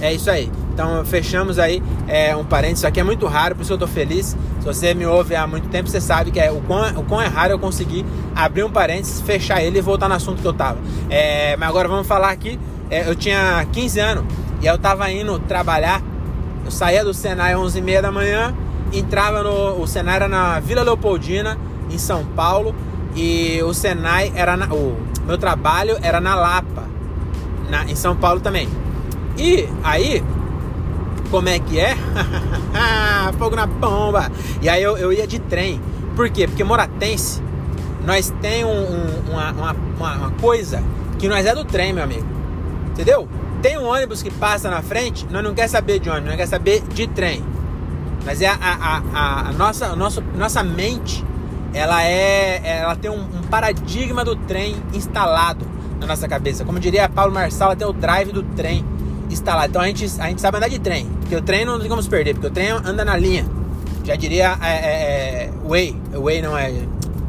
É 0.02 0.14
isso 0.14 0.30
aí. 0.30 0.52
Então 0.74 1.04
fechamos 1.06 1.58
aí 1.58 1.82
é, 2.08 2.36
um 2.36 2.44
parênteses. 2.44 2.80
Isso 2.80 2.88
aqui 2.88 3.00
é 3.00 3.04
muito 3.04 3.26
raro, 3.26 3.56
por 3.56 3.62
isso 3.62 3.74
eu 3.74 3.78
tô 3.78 3.88
feliz. 3.88 4.36
Se 4.60 4.66
você 4.66 4.94
me 4.94 5.06
ouve 5.06 5.36
há 5.36 5.48
muito 5.48 5.70
tempo, 5.70 5.90
você 5.90 6.02
sabe 6.02 6.32
que 6.32 6.40
é 6.40 6.52
o 6.52 6.62
quão, 6.62 7.00
o 7.00 7.04
quão 7.04 7.22
é 7.22 7.28
raro 7.28 7.54
eu 7.54 7.60
conseguir 7.60 8.06
abrir 8.36 8.64
um 8.64 8.72
parênteses, 8.72 9.22
fechar 9.22 9.62
ele 9.64 9.80
e 9.80 9.82
voltar 9.82 10.08
no 10.08 10.16
assunto 10.16 10.42
que 10.42 10.48
eu 10.48 10.54
tava. 10.54 10.80
É, 11.10 11.56
mas 11.58 11.70
agora 11.70 11.88
vamos 11.88 12.08
falar 12.08 12.30
aqui. 12.30 12.60
É, 12.90 13.10
eu 13.10 13.16
tinha 13.16 13.66
15 13.72 14.00
anos 14.00 14.26
e 14.62 14.66
eu 14.66 14.78
tava 14.78 15.10
indo 15.12 15.40
trabalhar. 15.40 16.02
Eu 16.66 16.72
saía 16.72 17.04
do 17.04 17.14
Senai 17.14 17.54
às 17.54 17.60
11h30 17.60 18.02
da 18.02 18.12
manhã, 18.12 18.54
entrava 18.94 19.44
no. 19.44 19.82
O 19.82 19.88
Senai 19.88 20.16
era 20.16 20.28
na 20.28 20.60
Vila 20.60 20.84
Leopoldina, 20.84 21.58
em 21.90 21.98
São 21.98 22.26
Paulo. 22.26 22.76
E 23.16 23.62
o 23.64 23.74
Senai 23.74 24.32
era 24.36 24.56
na, 24.56 24.68
o 24.68 24.98
meu 25.26 25.38
trabalho 25.38 25.98
era 26.02 26.22
na 26.22 26.36
Lapa, 26.36 26.84
na, 27.70 27.86
em 27.86 27.96
São 27.96 28.16
Paulo 28.16 28.40
também. 28.40 28.70
E 29.38 29.68
aí 29.84 30.24
como 31.30 31.50
é 31.50 31.60
que 31.60 31.80
é? 31.80 31.96
Fogo 33.38 33.56
na 33.56 33.68
pomba! 33.68 34.32
E 34.62 34.70
aí 34.70 34.82
eu, 34.82 34.98
eu 34.98 35.12
ia 35.12 35.28
de 35.28 35.40
trem. 35.40 35.82
Por 36.16 36.30
quê? 36.30 36.48
Porque 36.48 36.64
Moratense, 36.64 37.42
nós 38.06 38.34
tem 38.42 38.64
um, 38.64 38.70
um, 38.70 39.32
uma, 39.32 39.52
uma, 39.52 39.76
uma, 40.00 40.32
coisa 40.40 40.82
que 41.20 41.28
nós 41.28 41.46
é 41.46 41.54
do 41.54 41.66
trem, 41.66 41.94
meu 41.94 42.04
amigo. 42.04 42.26
Entendeu? 42.92 43.28
Tem 43.62 43.78
um 43.78 43.86
ônibus 43.86 44.24
que 44.24 44.32
passa 44.32 44.70
na 44.70 44.82
frente, 44.82 45.28
nós 45.30 45.44
não 45.44 45.54
quer 45.54 45.68
saber 45.68 46.00
de 46.00 46.10
ônibus, 46.10 46.30
nós 46.30 46.38
quer 46.38 46.48
saber 46.48 46.82
de 46.82 47.08
trem. 47.08 47.44
Mas 48.28 48.42
é 48.42 48.48
a, 48.48 48.56
a, 48.60 49.04
a, 49.14 49.50
a 49.50 49.54
nossa, 49.54 49.96
nossa, 49.96 50.22
nossa 50.36 50.62
mente, 50.62 51.24
ela 51.74 52.04
é. 52.04 52.80
Ela 52.82 52.94
tem 52.94 53.10
um, 53.10 53.22
um 53.22 53.42
paradigma 53.50 54.26
do 54.26 54.36
trem 54.36 54.76
instalado 54.94 55.66
na 55.98 56.06
nossa 56.06 56.28
cabeça. 56.28 56.66
Como 56.66 56.78
diria 56.78 57.08
Paulo 57.08 57.34
Marçal, 57.34 57.74
tem 57.74 57.88
o 57.88 57.94
drive 57.94 58.34
do 58.34 58.44
trem 58.44 58.84
instalado. 59.32 59.70
Então 59.70 59.82
a 59.82 59.88
gente, 59.88 60.04
a 60.20 60.28
gente 60.28 60.42
sabe 60.42 60.58
andar 60.58 60.68
de 60.68 60.78
trem. 60.78 61.06
Porque 61.22 61.38
o 61.38 61.42
trem 61.42 61.64
não 61.64 61.80
tem 61.80 61.88
como 61.88 62.04
se 62.04 62.10
perder, 62.10 62.34
porque 62.34 62.48
o 62.48 62.52
trem 62.52 62.70
anda 62.72 63.06
na 63.06 63.16
linha. 63.16 63.46
Já 64.04 64.18
diria 64.18 64.58
é, 64.62 64.68
é, 64.68 65.44
é 65.46 65.52
Way, 65.66 65.96
Way 66.12 66.42
não 66.42 66.58
é. 66.58 66.74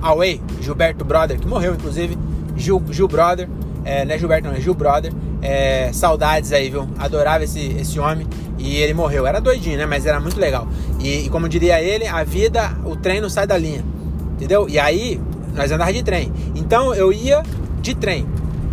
Away, 0.03 0.41
Gilberto 0.61 1.05
Brother, 1.05 1.39
que 1.39 1.47
morreu 1.47 1.75
inclusive. 1.75 2.19
Gil, 2.57 2.83
Gil 2.91 3.07
Brother, 3.07 3.49
é, 3.85 4.05
não 4.05 4.17
é 4.17 4.19
Gilberto, 4.19 4.49
não 4.49 4.57
é 4.57 4.61
Gil 4.61 4.75
Brother. 4.75 5.13
É, 5.41 5.91
saudades 5.93 6.53
aí, 6.53 6.69
viu? 6.69 6.89
Adorava 6.99 7.45
esse, 7.45 7.61
esse 7.79 7.99
homem 7.99 8.27
e 8.59 8.77
ele 8.77 8.95
morreu. 8.95 9.27
Era 9.27 9.41
doidinho, 9.41 9.79
né? 9.79 9.87
Mas 9.87 10.07
era 10.07 10.21
muito 10.21 10.39
legal. 10.39 10.67
E, 11.01 11.27
e 11.27 11.29
como 11.31 11.49
diria 11.49 11.81
ele, 11.81 12.07
a 12.07 12.25
vida, 12.25 12.77
o 12.85 12.97
trem 12.97 13.21
não 13.21 13.31
sai 13.31 13.47
da 13.47 13.57
linha. 13.57 13.85
Entendeu? 14.33 14.69
E 14.69 14.79
aí, 14.79 15.21
nós 15.55 15.71
andávamos 15.71 15.97
de 15.97 16.03
trem. 16.03 16.33
Então 16.55 16.95
eu 16.95 17.13
ia 17.13 17.43
de 17.81 17.95
trem. 17.95 18.27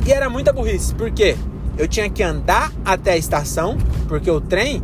E 0.06 0.12
era 0.12 0.30
muita 0.30 0.54
burrice. 0.54 0.94
Por 0.94 1.12
quê? 1.12 1.36
Eu 1.78 1.88
tinha 1.88 2.10
que 2.10 2.24
andar 2.24 2.72
até 2.86 3.14
a 3.14 3.18
estação, 3.18 3.78
porque 4.08 4.30
o 4.30 4.40
trem 4.40 4.82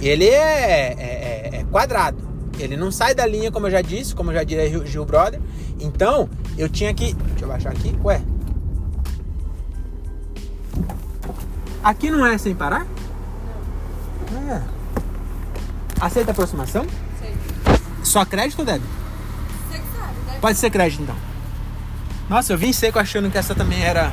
ele 0.00 0.26
é, 0.26 0.94
é, 0.98 1.50
é, 1.54 1.60
é 1.60 1.64
quadrado. 1.70 2.18
Ele 2.58 2.76
não 2.76 2.90
sai 2.90 3.14
da 3.14 3.26
linha, 3.26 3.50
como 3.50 3.66
eu 3.66 3.70
já 3.70 3.80
disse, 3.80 4.14
como 4.14 4.30
eu 4.30 4.34
já 4.34 4.44
diria 4.44 4.68
Gil, 4.68 4.86
Gil 4.86 5.04
Brother. 5.04 5.40
Então, 5.80 6.28
eu 6.56 6.68
tinha 6.68 6.92
que. 6.92 7.14
Deixa 7.14 7.44
eu 7.44 7.48
baixar 7.48 7.70
aqui. 7.70 7.94
Ué. 8.04 8.20
Aqui 11.84 12.10
não 12.10 12.24
é 12.24 12.38
sem 12.38 12.54
parar? 12.54 12.86
Não. 14.32 14.50
É. 14.54 14.62
Aceita 16.00 16.30
aproximação? 16.30 16.86
Sei. 17.20 17.36
Só 18.02 18.24
crédito 18.24 18.60
ou 18.60 18.64
débito? 18.64 18.88
Você 19.68 19.78
que 19.78 19.84
sabe, 19.94 20.14
deve 20.26 20.38
Pode 20.40 20.58
ser 20.58 20.70
crédito 20.70 21.02
então. 21.02 21.16
Nossa, 22.26 22.54
eu 22.54 22.58
vim 22.58 22.72
seco 22.72 22.98
achando 22.98 23.30
que 23.30 23.36
essa 23.36 23.54
também 23.54 23.82
era 23.84 24.10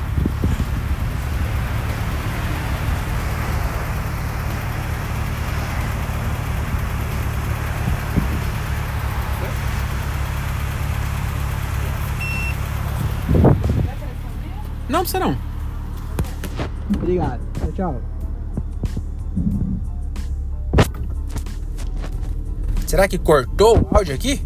Não 14.90 15.00
precisa 15.00 15.20
não. 15.20 15.38
Obrigado. 16.94 17.51
Tchau, 17.62 17.72
tchau. 17.72 18.02
Será 22.86 23.08
que 23.08 23.16
cortou 23.16 23.78
o 23.78 23.96
áudio 23.96 24.14
aqui? 24.14 24.44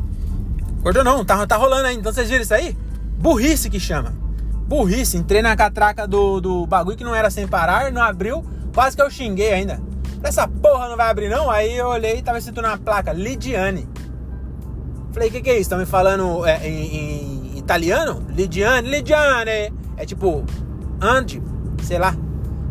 Cortou 0.83 1.03
não, 1.03 1.25
tá, 1.25 1.47
tá 1.47 1.57
rolando 1.57 1.87
ainda. 1.87 2.01
Então 2.01 2.13
vocês 2.13 2.29
viram 2.29 2.43
isso 2.43 2.55
aí? 2.55 2.77
Burrice 3.19 3.71
que 3.71 3.81
chama. 3.81 4.15
Burrice. 4.69 5.17
Entrei 5.17 5.43
na 5.43 5.57
catraca 5.57 6.07
do, 6.07 6.41
do 6.41 6.67
bagulho 6.67 6.97
que 6.97 7.05
não 7.05 7.15
era 7.15 7.31
sem 7.31 7.49
parar, 7.49 7.91
não 7.91 8.03
abriu. 8.03 8.45
Quase 8.75 8.95
que 8.95 9.03
eu 9.03 9.11
xinguei 9.11 9.53
ainda. 9.53 9.81
Essa 10.23 10.47
porra 10.47 10.89
não 10.89 10.97
vai 10.97 11.09
abrir 11.09 11.29
não? 11.29 11.51
Aí 11.51 11.77
eu 11.77 11.89
olhei 11.89 12.19
e 12.19 12.23
tava 12.23 12.39
escrito 12.39 12.63
na 12.63 12.77
placa, 12.77 13.13
Lidiane. 13.13 13.89
Falei, 15.13 15.29
o 15.29 15.33
que, 15.33 15.41
que 15.41 15.51
é 15.51 15.55
isso? 15.55 15.63
Estão 15.63 15.79
me 15.79 15.87
falando 15.87 16.45
é, 16.45 16.69
em, 16.69 17.55
em, 17.55 17.59
italiano? 17.59 18.23
Lidiane, 18.29 18.89
Lidiane. 18.89 19.73
É 19.97 20.05
tipo, 20.05 20.45
ande, 21.01 21.43
sei 21.83 21.99
lá. 21.99 22.15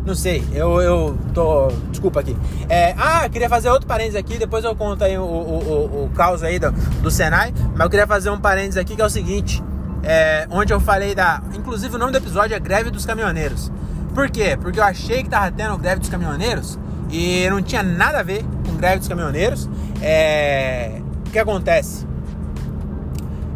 Não 0.06 0.14
sei, 0.14 0.44
eu, 0.52 0.80
eu 0.80 1.18
tô. 1.34 1.66
Desculpa 1.90 2.20
aqui. 2.20 2.36
É, 2.68 2.94
ah, 2.96 3.28
queria 3.28 3.48
fazer 3.48 3.68
outro 3.70 3.88
parênteses 3.88 4.14
aqui, 4.14 4.38
depois 4.38 4.64
eu 4.64 4.74
conto 4.76 5.02
aí 5.02 5.18
o, 5.18 5.22
o, 5.22 5.24
o, 5.26 6.04
o 6.04 6.10
caos 6.14 6.44
aí 6.44 6.60
do, 6.60 6.70
do 7.02 7.10
Senai. 7.10 7.52
Mas 7.72 7.80
eu 7.80 7.90
queria 7.90 8.06
fazer 8.06 8.30
um 8.30 8.38
parênteses 8.38 8.76
aqui 8.76 8.94
que 8.94 9.02
é 9.02 9.04
o 9.04 9.10
seguinte: 9.10 9.60
é, 10.04 10.46
onde 10.48 10.72
eu 10.72 10.78
falei 10.78 11.12
da. 11.12 11.42
Inclusive 11.52 11.96
o 11.96 11.98
nome 11.98 12.12
do 12.12 12.18
episódio 12.18 12.54
é 12.54 12.60
Greve 12.60 12.88
dos 12.88 13.04
Caminhoneiros. 13.04 13.72
Por 14.14 14.30
quê? 14.30 14.56
Porque 14.58 14.78
eu 14.78 14.84
achei 14.84 15.24
que 15.24 15.28
tava 15.28 15.50
tendo 15.50 15.76
greve 15.76 16.00
dos 16.00 16.08
caminhoneiros 16.08 16.78
e 17.10 17.46
não 17.50 17.60
tinha 17.60 17.82
nada 17.82 18.20
a 18.20 18.22
ver 18.22 18.44
com 18.64 18.76
greve 18.76 19.00
dos 19.00 19.08
caminhoneiros. 19.08 19.68
É, 20.00 21.02
o 21.26 21.30
que 21.30 21.38
acontece? 21.38 22.06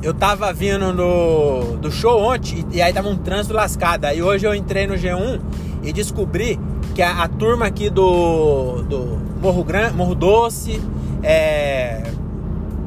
eu 0.03 0.15
tava 0.15 0.53
vindo 0.53 0.93
no, 0.95 1.77
do 1.77 1.91
show 1.91 2.23
ontem 2.23 2.65
e, 2.73 2.81
aí 2.81 2.93
tava 2.93 3.09
um 3.09 3.17
trânsito 3.17 3.55
lascado. 3.55 4.07
Aí 4.07 4.23
hoje 4.23 4.47
eu 4.47 4.55
entrei 4.55 4.87
no 4.87 4.95
G1 4.95 5.41
e 5.83 5.93
descobri 5.93 6.59
que 6.95 7.03
a, 7.03 7.23
a 7.23 7.29
turma 7.29 7.67
aqui 7.67 7.89
do, 7.91 8.83
do 8.83 9.19
Morro, 9.41 9.65
Gran, 9.65 9.93
Morro 9.93 10.15
Doce, 10.15 10.81
é, 11.23 12.03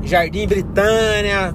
Jardim 0.04 0.48
Britânia, 0.48 1.54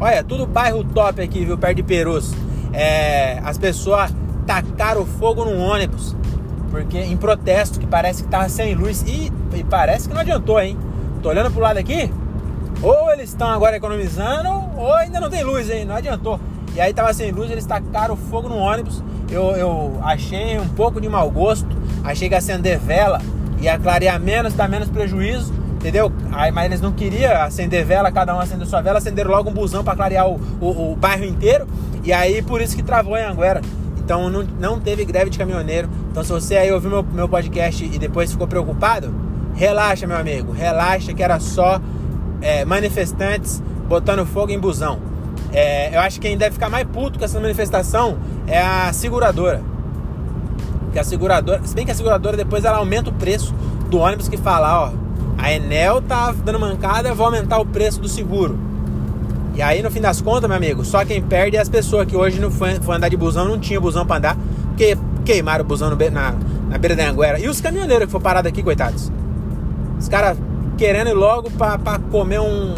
olha, 0.00 0.22
tudo 0.22 0.46
bairro 0.46 0.84
top 0.84 1.20
aqui, 1.20 1.44
viu, 1.44 1.58
perto 1.58 1.76
de 1.76 1.82
Perus. 1.82 2.32
É, 2.72 3.40
as 3.44 3.58
pessoas 3.58 4.14
tacaram 4.46 5.04
fogo 5.04 5.44
no 5.44 5.58
ônibus, 5.58 6.14
porque 6.70 6.98
em 6.98 7.16
protesto, 7.16 7.80
que 7.80 7.86
parece 7.86 8.22
que 8.22 8.28
tava 8.28 8.48
sem 8.48 8.74
luz. 8.74 9.02
E, 9.06 9.32
e 9.54 9.64
parece 9.64 10.08
que 10.08 10.14
não 10.14 10.20
adiantou, 10.20 10.60
hein? 10.60 10.76
Tô 11.22 11.30
olhando 11.30 11.50
pro 11.50 11.60
lado 11.60 11.78
aqui, 11.78 12.10
Ou 12.82 13.10
eles 13.10 13.30
estão 13.30 13.48
agora 13.48 13.76
economizando, 13.76 14.48
ou 14.76 14.94
ainda 14.94 15.18
não 15.18 15.30
tem 15.30 15.42
luz, 15.42 15.70
hein? 15.70 15.84
Não 15.84 15.96
adiantou. 15.96 16.38
E 16.74 16.80
aí 16.80 16.92
tava 16.92 17.12
sem 17.14 17.32
luz, 17.32 17.50
eles 17.50 17.64
tacaram 17.64 18.16
fogo 18.16 18.48
no 18.48 18.56
ônibus. 18.56 19.02
Eu, 19.30 19.56
eu 19.56 19.98
achei 20.02 20.58
um 20.58 20.68
pouco 20.68 21.00
de 21.00 21.08
mau 21.08 21.30
gosto. 21.30 21.68
Achei 22.04 22.28
que 22.28 22.34
acender 22.34 22.78
vela 22.78 23.20
ia 23.60 23.78
clarear 23.78 24.20
menos, 24.20 24.54
dar 24.54 24.68
menos 24.68 24.88
prejuízo, 24.88 25.52
entendeu? 25.74 26.12
Aí, 26.32 26.50
mas 26.50 26.66
eles 26.66 26.80
não 26.80 26.92
queriam 26.92 27.32
acender 27.42 27.84
vela, 27.84 28.10
cada 28.12 28.34
um 28.34 28.40
acendeu 28.40 28.66
sua 28.66 28.80
vela, 28.80 28.98
acenderam 28.98 29.30
logo 29.30 29.50
um 29.50 29.52
busão 29.52 29.82
para 29.82 29.96
clarear 29.96 30.28
o, 30.28 30.40
o, 30.60 30.92
o, 30.92 30.96
bairro 30.96 31.24
inteiro. 31.24 31.66
E 32.04 32.12
aí 32.12 32.42
por 32.42 32.60
isso 32.60 32.76
que 32.76 32.82
travou 32.82 33.16
em 33.16 33.24
Anguera. 33.24 33.60
Então 33.98 34.28
não, 34.30 34.42
não 34.42 34.80
teve 34.80 35.04
greve 35.04 35.30
de 35.30 35.38
caminhoneiro. 35.38 35.88
Então 36.10 36.22
se 36.22 36.30
você 36.30 36.56
aí 36.56 36.70
ouviu 36.72 36.90
meu, 36.90 37.02
meu 37.02 37.28
podcast 37.28 37.84
e 37.84 37.98
depois 37.98 38.30
ficou 38.30 38.46
preocupado, 38.46 39.12
relaxa, 39.54 40.06
meu 40.06 40.16
amigo. 40.16 40.52
Relaxa 40.52 41.12
que 41.12 41.22
era 41.22 41.40
só 41.40 41.80
é, 42.40 42.64
manifestantes 42.64 43.62
botando 43.88 44.24
fogo 44.26 44.52
em 44.52 44.58
busão. 44.58 45.00
É, 45.52 45.94
eu 45.94 46.00
acho 46.00 46.20
que 46.20 46.28
quem 46.28 46.36
deve 46.36 46.54
ficar 46.54 46.68
mais 46.68 46.86
puto 46.86 47.18
com 47.18 47.24
essa 47.24 47.40
manifestação 47.40 48.18
é 48.46 48.60
a 48.60 48.92
seguradora. 48.92 49.62
Que 50.92 50.98
a 50.98 51.04
seguradora, 51.04 51.60
se 51.64 51.74
bem 51.74 51.84
que 51.84 51.90
a 51.90 51.94
seguradora 51.94 52.36
depois 52.36 52.64
ela 52.64 52.78
aumenta 52.78 53.10
o 53.10 53.12
preço 53.12 53.54
do 53.90 53.98
ônibus 53.98 54.28
que 54.28 54.36
fala, 54.36 54.86
ó, 54.86 54.92
a 55.38 55.52
Enel 55.52 56.00
tá 56.02 56.32
dando 56.32 56.58
mancada, 56.58 57.14
vou 57.14 57.26
aumentar 57.26 57.58
o 57.58 57.66
preço 57.66 58.00
do 58.00 58.08
seguro. 58.08 58.58
E 59.54 59.62
aí 59.62 59.82
no 59.82 59.90
fim 59.90 60.00
das 60.00 60.20
contas, 60.20 60.48
meu 60.48 60.56
amigo, 60.56 60.84
só 60.84 61.04
quem 61.04 61.22
perde 61.22 61.56
é 61.56 61.60
as 61.60 61.68
pessoas 61.68 62.06
que 62.06 62.16
hoje 62.16 62.40
não 62.40 62.50
foi, 62.50 62.74
foi 62.76 62.96
andar 62.96 63.08
de 63.08 63.16
busão, 63.16 63.46
não 63.46 63.58
tinha 63.58 63.80
busão 63.80 64.06
para 64.06 64.16
andar, 64.16 64.36
porque 64.68 64.96
queimaram 65.24 65.64
o 65.64 65.66
busão 65.66 65.90
na, 65.90 66.34
na 66.68 66.78
beira 66.78 66.94
da 66.94 67.08
Anguera. 67.08 67.38
E 67.38 67.48
os 67.48 67.60
caminhoneiros 67.60 68.06
que 68.06 68.12
foram 68.12 68.22
parados 68.22 68.48
aqui, 68.50 68.62
coitados. 68.62 69.10
Os 69.98 70.08
caras 70.08 70.36
querendo 70.76 71.08
ir 71.08 71.14
logo 71.14 71.50
pra 71.50 71.98
comer 72.10 72.40
um 72.40 72.74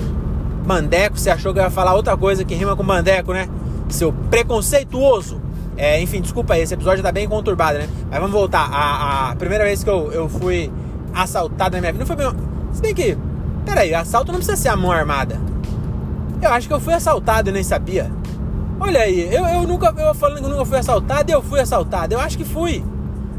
mandeco. 0.69 1.19
Você 1.19 1.31
achou 1.31 1.55
que 1.55 1.59
eu 1.59 1.65
ia 1.65 1.71
falar 1.71 1.95
outra 1.95 2.17
coisa 2.17 2.45
que 2.45 2.55
rima 2.55 2.77
com 2.77 2.83
mandeco, 2.83 3.33
né? 3.33 3.49
Seu 3.89 4.13
preconceituoso. 4.13 5.41
É, 5.77 6.01
enfim, 6.01 6.21
desculpa 6.21 6.55
aí, 6.55 6.63
esse 6.63 6.75
episódio 6.75 7.03
tá 7.03 7.11
bem 7.11 7.27
conturbado, 7.27 7.79
né? 7.79 7.89
Mas 8.11 8.21
vamos 8.21 8.33
voltar. 8.33 8.69
A, 8.71 9.31
a 9.31 9.37
primeira 9.37 9.65
vez 9.65 9.83
que 9.83 9.89
eu, 9.89 10.13
eu 10.13 10.29
fui 10.29 10.71
assaltado 11.15 11.77
na 11.77 11.81
minha 11.81 11.93
vida 11.93 12.05
não 12.05 12.07
foi 12.07 12.17
bem. 12.17 12.31
Se 12.73 12.83
bem 12.83 12.95
que. 12.95 13.17
Peraí, 13.65 13.95
assalto 13.95 14.31
não 14.31 14.39
precisa 14.39 14.57
ser 14.57 14.69
a 14.69 14.77
mão 14.77 14.93
armada. 14.93 15.41
Eu 16.43 16.51
acho 16.51 16.69
que 16.69 16.75
eu 16.75 16.81
fui 16.81 16.93
assaltado 16.93 17.49
e 17.49 17.53
nem 17.53 17.63
sabia. 17.63 18.11
Olha 18.79 19.01
aí, 19.01 19.35
eu, 19.35 19.45
eu 19.47 19.63
nunca. 19.67 19.95
Eu 19.97 20.15
falando 20.15 20.43
que 20.43 20.49
nunca 20.49 20.65
fui 20.65 20.79
assaltado, 20.79 21.31
eu 21.33 21.43
fui 21.43 21.61
assaltado. 21.61 22.15
Eu 22.15 22.21
acho 22.21 22.37
que 22.37 22.45
fui. 22.45 22.85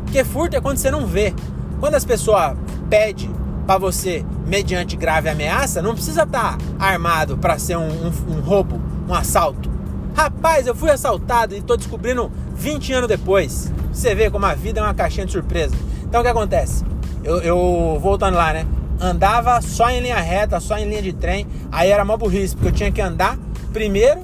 Porque 0.06 0.24
furto 0.24 0.56
é 0.56 0.62
quando 0.62 0.78
você 0.78 0.90
não 0.90 1.06
vê. 1.06 1.34
Quando 1.80 1.96
as 1.96 2.04
pessoas 2.04 2.56
pedem 2.90 3.30
para 3.70 3.78
você 3.78 4.26
mediante 4.48 4.98
grave 4.98 5.30
ameaça, 5.30 5.80
não 5.80 5.94
precisa 5.94 6.24
estar 6.24 6.58
tá 6.58 6.64
armado 6.80 7.38
para 7.38 7.60
ser 7.60 7.78
um, 7.78 7.88
um, 7.88 8.38
um, 8.38 8.42
roubo, 8.42 8.82
um 9.08 9.14
assalto. 9.14 9.70
Rapaz, 10.16 10.66
eu 10.66 10.74
fui 10.74 10.90
assaltado 10.90 11.54
e 11.54 11.60
estou 11.60 11.78
descobrindo 11.78 12.32
20 12.56 12.94
anos 12.94 13.08
depois. 13.08 13.72
Você 13.94 14.16
vê 14.16 14.32
como 14.32 14.48
a 14.48 14.56
vida 14.56 14.80
é 14.80 14.84
uma 14.84 14.96
caixinha 14.96 15.24
de 15.24 15.34
surpresa. 15.34 15.76
Então 16.02 16.22
o 16.22 16.24
que 16.24 16.30
acontece? 16.32 16.84
Eu, 17.24 17.42
eu 17.44 18.00
voltando 18.02 18.38
lá, 18.38 18.54
né? 18.54 18.66
Andava 19.00 19.62
só 19.62 19.88
em 19.92 20.00
linha 20.00 20.20
reta, 20.20 20.60
só 20.60 20.76
em 20.76 20.90
linha 20.90 21.04
de 21.04 21.14
trem. 21.14 21.46
Aí 21.72 21.92
era 21.92 22.04
mó 22.04 22.18
burrice, 22.18 22.56
porque 22.56 22.70
eu 22.70 22.74
tinha 22.74 22.92
que 22.92 23.02
andar. 23.02 23.38
Primeiro, 23.72 24.22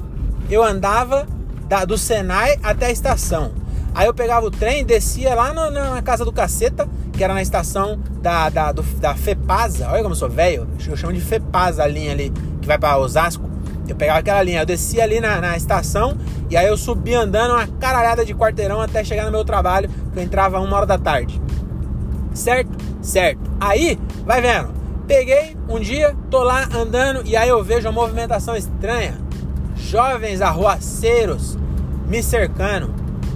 eu 0.50 0.64
andava 0.64 1.28
da, 1.70 1.86
do 1.86 2.00
Senai 2.00 2.58
até 2.64 2.88
a 2.88 2.92
estação. 2.92 3.52
Aí 3.96 4.08
eu 4.08 4.14
pegava 4.14 4.46
o 4.46 4.52
trem, 4.52 4.84
descia 4.84 5.34
lá 5.34 5.54
no, 5.54 5.72
na 5.72 6.02
casa 6.02 6.26
do 6.26 6.32
caceta, 6.34 6.86
que 7.14 7.24
era 7.24 7.34
na 7.34 7.42
estação 7.42 7.98
da, 8.22 8.50
da, 8.50 8.74
do, 8.74 8.84
da 9.00 9.16
FEPASA. 9.16 9.88
Olha 9.90 10.02
como 10.02 10.12
eu 10.12 10.18
sou 10.18 10.30
velho, 10.30 10.68
eu 10.86 10.98
chamo 10.98 11.14
de 11.14 11.22
FEPASA 11.22 11.82
a 11.82 11.88
linha 11.88 12.12
ali, 12.12 12.30
que 12.62 12.68
vai 12.68 12.78
para 12.78 12.98
Osasco. 12.98 13.50
Eu 13.88 13.96
pegava 13.96 14.20
aquela 14.20 14.44
linha, 14.44 14.62
eu 14.62 14.66
descia 14.66 15.04
ali 15.04 15.22
na, 15.22 15.40
na 15.40 15.56
estação 15.56 16.18
e 16.50 16.58
aí 16.58 16.68
eu 16.68 16.76
subia 16.76 17.22
andando 17.22 17.54
uma 17.54 17.68
caralhada 17.68 18.26
de 18.26 18.36
quarteirão 18.36 18.82
até 18.82 19.02
chegar 19.04 19.26
no 19.26 19.32
meu 19.32 19.46
trabalho, 19.46 19.90
que 20.12 20.20
eu 20.20 20.24
entrava 20.24 20.60
uma 20.60 20.76
hora 20.76 20.86
da 20.86 20.98
tarde. 20.98 21.42
Certo? 22.34 22.72
Certo. 23.02 23.50
Aí, 23.62 23.98
vai 24.26 24.42
vendo. 24.42 24.74
Peguei 25.08 25.56
um 25.70 25.80
dia, 25.80 26.16
tô 26.30 26.44
lá 26.44 26.68
andando 26.76 27.22
e 27.26 27.38
aí 27.38 27.48
eu 27.48 27.64
vejo 27.64 27.88
uma 27.88 27.94
movimentação 27.94 28.56
estranha. 28.56 29.18
Jovens 29.78 30.42
arruaceiros 30.42 31.58
me 32.08 32.22
cercando. 32.24 32.95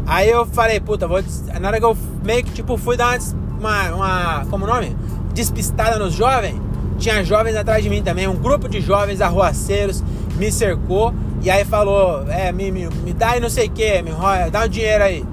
Aí 0.09 0.27
eu 0.27 0.43
falei, 0.43 0.79
puta, 0.79 1.07
vou. 1.07 1.23
Na 1.61 1.67
hora 1.67 1.77
que 1.77 1.85
eu 1.85 1.95
meio 2.25 2.43
que 2.43 2.51
tipo 2.51 2.75
fui 2.77 2.97
dar 2.97 3.19
uma 3.59 3.91
uma, 3.91 4.45
como 4.49 4.65
nome? 4.65 4.97
Despistada 5.35 5.99
nos 5.99 6.15
jovens. 6.15 6.59
Tinha 6.97 7.23
jovens 7.23 7.55
atrás 7.55 7.83
de 7.83 7.91
mim 7.91 8.01
também, 8.01 8.27
um 8.27 8.35
grupo 8.35 8.67
de 8.67 8.81
jovens 8.81 9.21
arruaceiros 9.21 10.03
me 10.35 10.51
cercou 10.51 11.13
e 11.43 11.49
aí 11.49 11.63
falou, 11.63 12.27
é, 12.27 12.51
me, 12.51 12.71
me, 12.71 12.89
me 12.89 13.13
dá 13.13 13.37
e 13.37 13.39
não 13.39 13.49
sei 13.49 13.67
o 13.67 13.71
que, 13.71 14.01
me 14.01 14.11
dá 14.51 14.65
um 14.65 14.67
dinheiro 14.67 15.03
aí. 15.03 15.23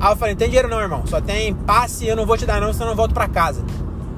Aí 0.00 0.12
eu 0.12 0.16
falei, 0.16 0.34
não 0.34 0.38
tem 0.38 0.48
dinheiro 0.48 0.68
não, 0.68 0.80
irmão, 0.80 1.02
só 1.06 1.20
tem 1.20 1.54
passe 1.54 2.04
e 2.04 2.08
eu 2.08 2.16
não 2.16 2.26
vou 2.26 2.36
te 2.36 2.44
dar 2.44 2.60
não, 2.60 2.72
senão 2.72 2.86
eu 2.86 2.90
não 2.90 2.96
volto 2.96 3.14
pra 3.14 3.28
casa. 3.28 3.64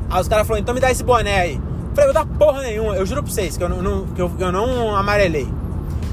Aí 0.08 0.20
os 0.20 0.26
caras 0.26 0.46
falaram, 0.46 0.62
então 0.62 0.74
me 0.74 0.80
dá 0.80 0.90
esse 0.90 1.04
boné 1.04 1.40
aí. 1.40 1.54
Eu 1.54 1.94
falei, 1.94 2.10
eu 2.10 2.14
dá 2.14 2.24
porra 2.24 2.62
nenhuma, 2.62 2.96
eu 2.96 3.04
juro 3.04 3.22
pra 3.22 3.30
vocês 3.30 3.56
que 3.56 3.62
eu 3.62 3.68
não, 3.68 4.06
que 4.06 4.20
eu, 4.20 4.32
eu 4.38 4.50
não 4.50 4.96
amarelei. 4.96 5.46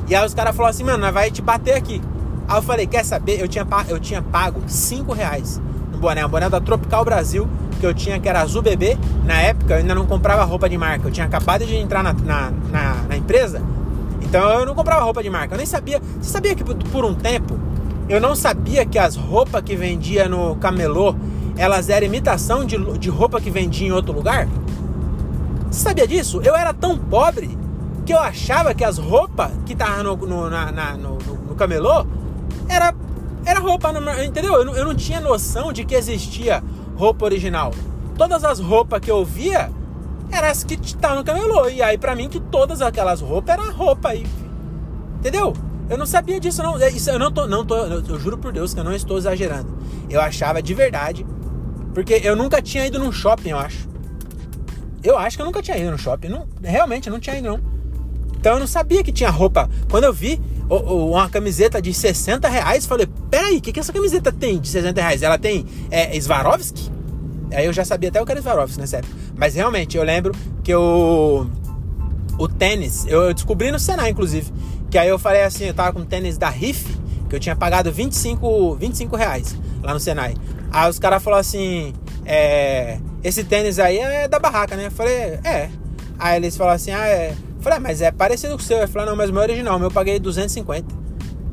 E 0.09 0.13
aí 0.13 0.25
os 0.25 0.33
caras 0.33 0.53
falaram 0.53 0.71
assim, 0.71 0.83
mano, 0.83 1.11
vai 1.11 1.31
te 1.31 1.41
bater 1.41 1.75
aqui. 1.75 2.01
Aí 2.47 2.57
eu 2.57 2.61
falei, 2.61 2.87
quer 2.87 3.03
saber? 3.05 3.39
Eu 3.39 3.47
tinha, 3.47 3.65
eu 3.87 3.99
tinha 3.99 4.21
pago 4.21 4.61
5 4.67 5.13
reais 5.13 5.61
boné, 6.03 6.25
um 6.25 6.29
boné 6.29 6.49
da 6.49 6.59
Tropical 6.59 7.05
Brasil, 7.05 7.47
que 7.79 7.85
eu 7.85 7.93
tinha, 7.93 8.19
que 8.19 8.27
era 8.27 8.41
azul 8.41 8.61
bebê. 8.61 8.97
Na 9.23 9.41
época 9.41 9.75
eu 9.75 9.77
ainda 9.77 9.95
não 9.95 10.05
comprava 10.05 10.43
roupa 10.43 10.67
de 10.67 10.77
marca, 10.77 11.07
eu 11.07 11.11
tinha 11.11 11.25
acabado 11.25 11.65
de 11.65 11.75
entrar 11.75 12.03
na, 12.03 12.11
na, 12.11 12.51
na, 12.69 12.93
na 13.07 13.17
empresa, 13.17 13.61
então 14.21 14.59
eu 14.59 14.65
não 14.65 14.75
comprava 14.75 15.03
roupa 15.03 15.23
de 15.23 15.29
marca. 15.29 15.53
Eu 15.53 15.57
nem 15.57 15.65
sabia. 15.65 16.01
Você 16.19 16.29
sabia 16.29 16.53
que 16.55 16.63
por 16.63 17.05
um 17.05 17.15
tempo 17.15 17.57
eu 18.09 18.19
não 18.19 18.35
sabia 18.35 18.85
que 18.85 18.99
as 18.99 19.15
roupas 19.15 19.61
que 19.61 19.77
vendia 19.77 20.27
no 20.27 20.57
camelô 20.57 21.15
elas 21.55 21.87
eram 21.87 22.07
imitação 22.07 22.65
de, 22.65 22.77
de 22.97 23.09
roupa 23.09 23.39
que 23.39 23.49
vendia 23.49 23.87
em 23.87 23.91
outro 23.91 24.11
lugar? 24.11 24.47
Você 25.71 25.83
sabia 25.83 26.07
disso? 26.07 26.41
Eu 26.43 26.55
era 26.55 26.73
tão 26.73 26.97
pobre 26.97 27.57
que 28.05 28.13
eu 28.13 28.19
achava 28.19 28.73
que 28.73 28.83
as 28.83 28.97
roupas 28.97 29.51
que 29.65 29.71
estavam 29.73 30.03
no, 30.03 30.15
no, 30.17 30.49
na, 30.49 30.71
na, 30.71 30.97
no, 30.97 31.17
no 31.47 31.55
camelô 31.55 32.05
era 32.69 32.93
era 33.45 33.59
roupa, 33.59 33.93
entendeu? 34.25 34.53
Eu 34.53 34.65
não, 34.65 34.75
eu 34.75 34.85
não 34.85 34.95
tinha 34.95 35.19
noção 35.19 35.73
de 35.73 35.83
que 35.83 35.95
existia 35.95 36.63
roupa 36.95 37.25
original. 37.25 37.73
Todas 38.17 38.43
as 38.43 38.59
roupas 38.59 38.99
que 39.01 39.11
eu 39.11 39.25
via 39.25 39.69
eram 40.31 40.47
as 40.47 40.63
que 40.63 40.75
estavam 40.75 41.17
no 41.17 41.23
camelô. 41.23 41.67
E 41.69 41.81
aí, 41.81 41.97
pra 41.97 42.15
mim, 42.15 42.29
que 42.29 42.39
todas 42.39 42.81
aquelas 42.81 43.21
roupas 43.21 43.53
eram 43.57 43.73
roupa 43.73 44.09
aí. 44.09 44.25
Entendeu? 45.19 45.53
Eu 45.89 45.97
não 45.97 46.05
sabia 46.05 46.39
disso, 46.39 46.63
não. 46.63 46.79
É, 46.79 46.89
isso, 46.89 47.09
eu 47.09 47.19
não 47.19 47.31
tô, 47.31 47.47
não 47.47 47.65
tô. 47.65 47.75
Eu 47.75 48.19
juro 48.19 48.37
por 48.37 48.53
Deus 48.53 48.73
que 48.73 48.79
eu 48.79 48.83
não 48.83 48.93
estou 48.93 49.17
exagerando. 49.17 49.77
Eu 50.09 50.21
achava 50.21 50.61
de 50.61 50.73
verdade. 50.73 51.25
Porque 51.93 52.21
eu 52.23 52.35
nunca 52.35 52.61
tinha 52.61 52.85
ido 52.85 52.97
num 52.97 53.11
shopping, 53.11 53.49
eu 53.49 53.57
acho. 53.57 53.87
Eu 55.03 55.17
acho 55.17 55.35
que 55.35 55.41
eu 55.41 55.45
nunca 55.45 55.61
tinha 55.61 55.77
ido 55.77 55.91
no 55.91 55.97
shopping. 55.97 56.29
Não, 56.29 56.47
realmente, 56.63 57.07
eu 57.07 57.13
não 57.13 57.19
tinha 57.19 57.37
ido, 57.37 57.49
não. 57.49 57.59
Então 58.37 58.53
eu 58.53 58.59
não 58.59 58.67
sabia 58.67 59.03
que 59.03 59.11
tinha 59.11 59.29
roupa. 59.29 59.69
Quando 59.89 60.05
eu 60.05 60.13
vi 60.13 60.41
uma 60.69 61.29
camiseta 61.29 61.81
de 61.81 61.93
60 61.93 62.47
reais. 62.47 62.85
Falei, 62.85 63.07
peraí, 63.29 63.57
o 63.57 63.61
que, 63.61 63.71
que 63.71 63.79
essa 63.79 63.93
camiseta 63.93 64.31
tem 64.31 64.59
de 64.59 64.67
60 64.69 65.01
reais? 65.01 65.21
Ela 65.23 65.37
tem 65.37 65.65
é, 65.91 66.19
Swarovski? 66.19 66.91
Aí 67.51 67.65
eu 67.65 67.73
já 67.73 67.85
sabia 67.85 68.09
até 68.09 68.21
o 68.21 68.25
que 68.25 68.31
era 68.31 68.41
Swarovski 68.41 68.79
nessa 68.79 68.97
época. 68.97 69.13
Mas 69.35 69.55
realmente, 69.55 69.97
eu 69.97 70.03
lembro 70.03 70.33
que 70.63 70.71
eu, 70.71 71.49
o 72.37 72.47
tênis, 72.47 73.05
eu 73.07 73.33
descobri 73.33 73.71
no 73.71 73.79
Senai, 73.79 74.09
inclusive. 74.09 74.51
Que 74.89 74.97
aí 74.97 75.09
eu 75.09 75.19
falei 75.19 75.43
assim, 75.43 75.65
eu 75.65 75.73
tava 75.73 75.93
com 75.93 76.03
tênis 76.03 76.37
da 76.37 76.49
Riff, 76.49 76.97
que 77.29 77.35
eu 77.35 77.39
tinha 77.39 77.55
pagado 77.55 77.91
25, 77.91 78.75
25 78.75 79.15
reais 79.15 79.55
lá 79.81 79.93
no 79.93 79.99
Senai. 79.99 80.35
Aí 80.71 80.89
os 80.89 80.97
caras 80.97 81.21
falaram 81.21 81.41
assim, 81.41 81.93
é, 82.25 82.97
esse 83.23 83.43
tênis 83.43 83.79
aí 83.79 83.97
é 83.99 84.27
da 84.27 84.39
barraca, 84.39 84.75
né? 84.75 84.87
Eu 84.87 84.91
falei, 84.91 85.39
é. 85.43 85.69
Aí 86.17 86.37
eles 86.37 86.55
falaram 86.55 86.75
assim, 86.75 86.91
ah, 86.91 87.07
é 87.07 87.35
Falei, 87.63 87.77
ah, 87.77 87.81
mas 87.81 88.01
é 88.01 88.11
parecido 88.11 88.55
com 88.55 88.59
o 88.59 88.63
seu. 88.63 88.77
Ele 88.77 88.87
falou, 88.87 89.07
não, 89.07 89.15
mas 89.15 89.29
o 89.29 89.33
meu 89.33 89.41
é 89.41 89.45
original, 89.45 89.79
meu 89.79 89.87
eu 89.87 89.91
paguei 89.91 90.19
250. 90.19 90.85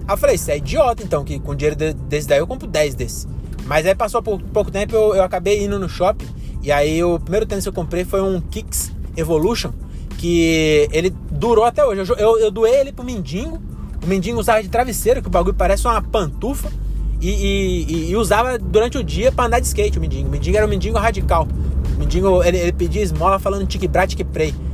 Aí 0.09 0.13
eu 0.13 0.17
falei, 0.17 0.35
isso 0.35 0.51
é 0.51 0.57
idiota 0.57 1.05
então, 1.05 1.25
que 1.25 1.39
com 1.39 1.55
dinheiro 1.55 1.77
desse 1.95 2.27
daí 2.27 2.41
eu 2.41 2.49
compro 2.49 2.67
10 2.67 2.97
desse. 2.97 3.29
Mas 3.65 3.87
aí 3.87 3.95
passou 3.95 4.21
por 4.21 4.43
pouco 4.43 4.73
tempo, 4.73 4.93
eu, 4.93 5.15
eu 5.15 5.23
acabei 5.23 5.65
indo 5.65 5.79
no 5.79 5.89
shopping. 5.89 6.27
E 6.65 6.73
aí 6.73 7.03
o 7.05 7.21
primeiro 7.21 7.47
tênis 7.47 7.65
que 7.65 7.69
eu 7.69 7.73
comprei 7.73 8.05
foi 8.05 8.21
um 8.21 8.41
Kicks 8.41 8.91
Evolution, 9.17 9.71
que 10.19 10.89
ele 10.91 11.11
durou 11.31 11.65
até 11.65 11.87
hoje. 11.87 12.11
Eu, 12.11 12.17
eu, 12.17 12.39
eu 12.41 12.51
doei 12.51 12.75
ele 12.75 12.91
pro 12.91 13.05
mendigo. 13.05 13.63
O 14.03 14.07
mendigo 14.09 14.41
usava 14.41 14.61
de 14.61 14.69
travesseiro, 14.69 15.23
que 15.23 15.29
o 15.29 15.31
bagulho 15.31 15.55
parece 15.55 15.87
uma 15.87 16.03
pantufa. 16.03 16.73
E, 17.21 17.29
e, 17.31 18.11
e 18.11 18.17
usava 18.17 18.59
durante 18.59 18.99
o 18.99 19.05
dia 19.05 19.31
para 19.31 19.45
andar 19.45 19.61
de 19.61 19.69
skate 19.69 19.97
o 19.97 20.01
mendigo. 20.01 20.27
O 20.27 20.31
mendigo 20.31 20.57
era 20.57 20.67
um 20.67 20.71
mendigo 20.71 20.99
radical. 20.99 21.47
O 21.95 22.01
mendigo, 22.01 22.43
ele, 22.43 22.59
ele 22.59 22.73
pedia 22.73 23.01
esmola 23.01 23.39
falando 23.39 23.65
tique-bra, 23.65 24.09
tique-prey. 24.09 24.53
Porque, 24.53 24.70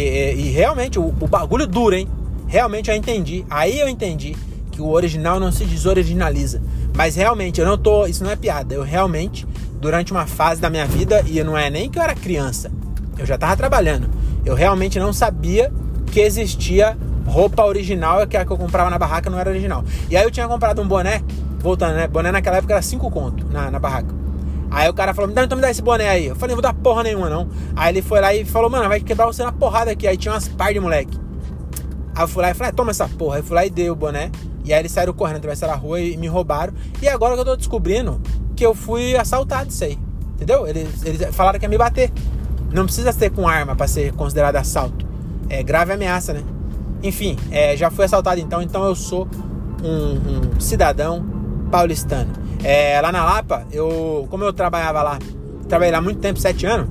é, 0.00 0.34
e 0.34 0.50
realmente, 0.50 0.98
o, 0.98 1.06
o 1.06 1.26
bagulho 1.26 1.66
dura, 1.66 1.98
hein? 1.98 2.08
Realmente 2.46 2.90
eu 2.90 2.96
entendi. 2.96 3.44
Aí 3.50 3.78
eu 3.78 3.88
entendi 3.88 4.36
que 4.70 4.80
o 4.80 4.88
original 4.88 5.40
não 5.40 5.50
se 5.50 5.64
desoriginaliza. 5.64 6.62
Mas 6.94 7.16
realmente, 7.16 7.60
eu 7.60 7.66
não 7.66 7.78
tô. 7.78 8.06
Isso 8.06 8.22
não 8.22 8.30
é 8.30 8.36
piada. 8.36 8.74
Eu 8.74 8.82
realmente, 8.82 9.46
durante 9.80 10.12
uma 10.12 10.26
fase 10.26 10.60
da 10.60 10.70
minha 10.70 10.86
vida, 10.86 11.24
e 11.26 11.42
não 11.42 11.56
é 11.56 11.70
nem 11.70 11.90
que 11.90 11.98
eu 11.98 12.02
era 12.02 12.14
criança, 12.14 12.70
eu 13.18 13.26
já 13.26 13.38
tava 13.38 13.56
trabalhando. 13.56 14.08
Eu 14.44 14.54
realmente 14.54 14.98
não 14.98 15.12
sabia 15.12 15.72
porque 16.04 16.20
existia 16.20 16.96
roupa 17.26 17.64
original, 17.64 18.26
que 18.26 18.36
a 18.36 18.44
que 18.44 18.50
eu 18.50 18.56
comprava 18.56 18.88
na 18.88 18.98
barraca 18.98 19.28
não 19.28 19.38
era 19.38 19.50
original. 19.50 19.84
E 20.08 20.16
aí 20.16 20.24
eu 20.24 20.30
tinha 20.30 20.46
comprado 20.46 20.80
um 20.80 20.86
boné, 20.86 21.22
voltando, 21.58 21.94
né? 21.94 22.06
Boné 22.06 22.30
naquela 22.30 22.58
época 22.58 22.74
era 22.74 22.82
5 22.82 23.10
conto 23.10 23.44
na, 23.50 23.70
na 23.70 23.78
barraca. 23.78 24.14
Aí 24.70 24.88
o 24.88 24.94
cara 24.94 25.14
falou, 25.14 25.30
então 25.30 25.56
me 25.56 25.62
dá 25.62 25.70
esse 25.70 25.82
boné 25.82 26.08
aí. 26.08 26.26
Eu 26.26 26.36
falei, 26.36 26.54
não 26.54 26.62
vou 26.62 26.62
dar 26.62 26.74
porra 26.74 27.02
nenhuma, 27.02 27.30
não. 27.30 27.48
Aí 27.74 27.92
ele 27.92 28.02
foi 28.02 28.20
lá 28.20 28.34
e 28.34 28.44
falou, 28.44 28.68
mano, 28.68 28.88
vai 28.88 29.00
quebrar 29.00 29.26
você 29.26 29.42
na 29.42 29.52
porrada 29.52 29.90
aqui. 29.90 30.06
Aí 30.06 30.16
tinha 30.16 30.32
umas 30.32 30.48
par 30.48 30.72
de 30.72 30.80
moleque. 30.80 31.18
Aí 32.14 32.24
eu 32.24 32.28
fui 32.28 32.42
lá 32.42 32.50
e 32.50 32.54
falei, 32.54 32.70
ah, 32.70 32.74
toma 32.74 32.90
essa 32.90 33.08
porra. 33.08 33.36
Aí 33.36 33.40
eu 33.40 33.44
fui 33.44 33.54
lá 33.54 33.64
e 33.64 33.70
dei 33.70 33.90
o 33.90 33.94
boné. 33.94 34.30
E 34.64 34.72
aí 34.72 34.80
eles 34.80 34.90
saíram 34.90 35.12
correndo, 35.12 35.36
atravessaram 35.36 35.72
a 35.72 35.76
rua 35.76 36.00
e 36.00 36.16
me 36.16 36.26
roubaram. 36.26 36.74
E 37.00 37.08
agora 37.08 37.34
que 37.34 37.40
eu 37.40 37.44
tô 37.44 37.56
descobrindo 37.56 38.20
que 38.56 38.66
eu 38.66 38.74
fui 38.74 39.16
assaltado 39.16 39.70
isso 39.70 39.84
aí. 39.84 39.98
Entendeu? 40.34 40.66
Eles, 40.66 41.04
eles 41.04 41.34
falaram 41.34 41.58
que 41.58 41.64
ia 41.64 41.68
me 41.68 41.78
bater. 41.78 42.12
Não 42.72 42.84
precisa 42.84 43.12
ser 43.12 43.30
com 43.30 43.46
arma 43.46 43.76
para 43.76 43.86
ser 43.86 44.12
considerado 44.12 44.56
assalto. 44.56 45.06
É 45.48 45.62
grave 45.62 45.92
ameaça, 45.92 46.32
né? 46.32 46.42
Enfim, 47.02 47.36
é, 47.50 47.76
já 47.76 47.90
fui 47.90 48.04
assaltado 48.04 48.40
então, 48.40 48.60
então 48.60 48.84
eu 48.84 48.94
sou 48.94 49.28
um, 49.84 50.56
um 50.56 50.60
cidadão 50.60 51.24
paulistano. 51.70 52.32
É, 52.64 53.00
lá 53.00 53.12
na 53.12 53.24
Lapa, 53.24 53.66
eu, 53.70 54.26
como 54.30 54.44
eu 54.44 54.52
trabalhava 54.52 55.02
lá, 55.02 55.18
trabalhei 55.68 55.92
lá 55.92 56.00
muito 56.00 56.20
tempo, 56.20 56.38
sete 56.40 56.66
anos, 56.66 56.88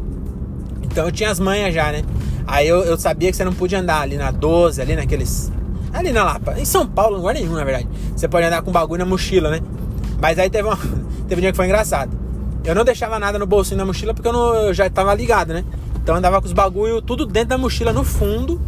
então 0.83 1.05
eu 1.05 1.11
tinha 1.11 1.29
as 1.29 1.39
manhas 1.39 1.73
já, 1.73 1.91
né? 1.91 2.03
Aí 2.47 2.67
eu, 2.67 2.83
eu 2.83 2.97
sabia 2.97 3.31
que 3.31 3.37
você 3.37 3.43
não 3.43 3.53
podia 3.53 3.79
andar 3.79 4.01
ali 4.01 4.17
na 4.17 4.31
12, 4.31 4.81
ali 4.81 4.95
naqueles. 4.95 5.51
Ali 5.91 6.11
na 6.11 6.23
Lapa. 6.23 6.59
Em 6.59 6.65
São 6.65 6.85
Paulo, 6.85 7.17
lugar 7.17 7.33
nenhum, 7.33 7.53
na 7.53 7.63
verdade. 7.63 7.87
Você 8.15 8.27
pode 8.27 8.45
andar 8.45 8.61
com 8.61 8.71
bagulho 8.71 8.99
na 8.99 9.05
mochila, 9.05 9.49
né? 9.49 9.61
Mas 10.21 10.37
aí 10.37 10.49
teve, 10.49 10.67
uma, 10.67 10.77
teve 11.27 11.35
um 11.35 11.41
dia 11.41 11.51
que 11.51 11.57
foi 11.57 11.65
engraçado. 11.65 12.11
Eu 12.63 12.75
não 12.75 12.83
deixava 12.83 13.19
nada 13.19 13.37
no 13.39 13.45
bolsinho 13.45 13.77
da 13.77 13.85
mochila 13.85 14.13
porque 14.13 14.27
eu, 14.27 14.33
não, 14.33 14.55
eu 14.55 14.73
já 14.73 14.89
tava 14.89 15.13
ligado, 15.13 15.53
né? 15.53 15.63
Então 16.01 16.15
eu 16.15 16.19
andava 16.19 16.39
com 16.39 16.47
os 16.47 16.53
bagulho 16.53 17.01
tudo 17.01 17.25
dentro 17.25 17.49
da 17.49 17.57
mochila 17.57 17.91
no 17.91 18.03
fundo. 18.03 18.61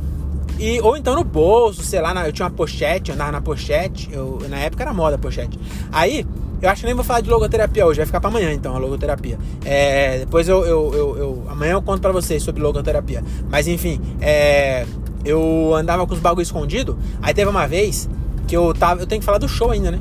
E, 0.59 0.81
ou 0.81 0.97
então 0.97 1.15
no 1.15 1.23
bolso, 1.23 1.83
sei 1.83 2.01
lá, 2.01 2.25
eu 2.25 2.33
tinha 2.33 2.45
uma 2.45 2.51
pochete, 2.51 3.09
eu 3.11 3.15
andava 3.15 3.31
na 3.31 3.41
pochete. 3.41 4.09
Eu, 4.11 4.39
na 4.49 4.57
época 4.57 4.83
era 4.83 4.93
moda 4.93 5.15
a 5.15 5.19
pochete. 5.19 5.59
Aí, 5.91 6.25
eu 6.61 6.69
acho 6.69 6.81
que 6.81 6.87
nem 6.87 6.95
vou 6.95 7.03
falar 7.03 7.21
de 7.21 7.29
logoterapia 7.29 7.85
hoje, 7.85 7.97
vai 7.97 8.05
ficar 8.05 8.19
para 8.19 8.29
amanhã 8.29 8.51
então 8.51 8.75
a 8.75 8.79
logoterapia. 8.79 9.37
É, 9.63 10.19
depois 10.19 10.49
eu, 10.49 10.65
eu, 10.65 10.93
eu, 10.93 11.17
eu, 11.17 11.43
Amanhã 11.49 11.73
eu 11.73 11.81
conto 11.81 12.01
para 12.01 12.11
vocês 12.11 12.41
sobre 12.41 12.61
logoterapia. 12.61 13.23
Mas 13.49 13.67
enfim, 13.67 14.01
é, 14.19 14.85
eu 15.23 15.73
andava 15.75 16.05
com 16.07 16.13
os 16.13 16.19
bagulho 16.19 16.43
escondido. 16.43 16.97
Aí 17.21 17.33
teve 17.33 17.49
uma 17.49 17.67
vez 17.67 18.09
que 18.47 18.57
eu 18.57 18.73
tava. 18.73 19.01
Eu 19.01 19.07
tenho 19.07 19.19
que 19.19 19.25
falar 19.25 19.37
do 19.37 19.47
show 19.47 19.69
ainda, 19.69 19.91
né? 19.91 19.99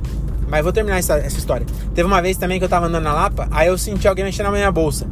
Mas 0.48 0.62
vou 0.62 0.72
terminar 0.72 0.98
essa, 0.98 1.16
essa 1.18 1.36
história. 1.36 1.66
Teve 1.94 2.06
uma 2.06 2.22
vez 2.22 2.36
também 2.36 2.58
que 2.58 2.64
eu 2.64 2.68
tava 2.68 2.86
andando 2.86 3.04
na 3.04 3.12
Lapa, 3.12 3.48
aí 3.50 3.68
eu 3.68 3.76
senti 3.76 4.06
alguém 4.06 4.24
mexendo 4.24 4.46
na 4.46 4.52
minha 4.52 4.70
bolsa. 4.70 5.06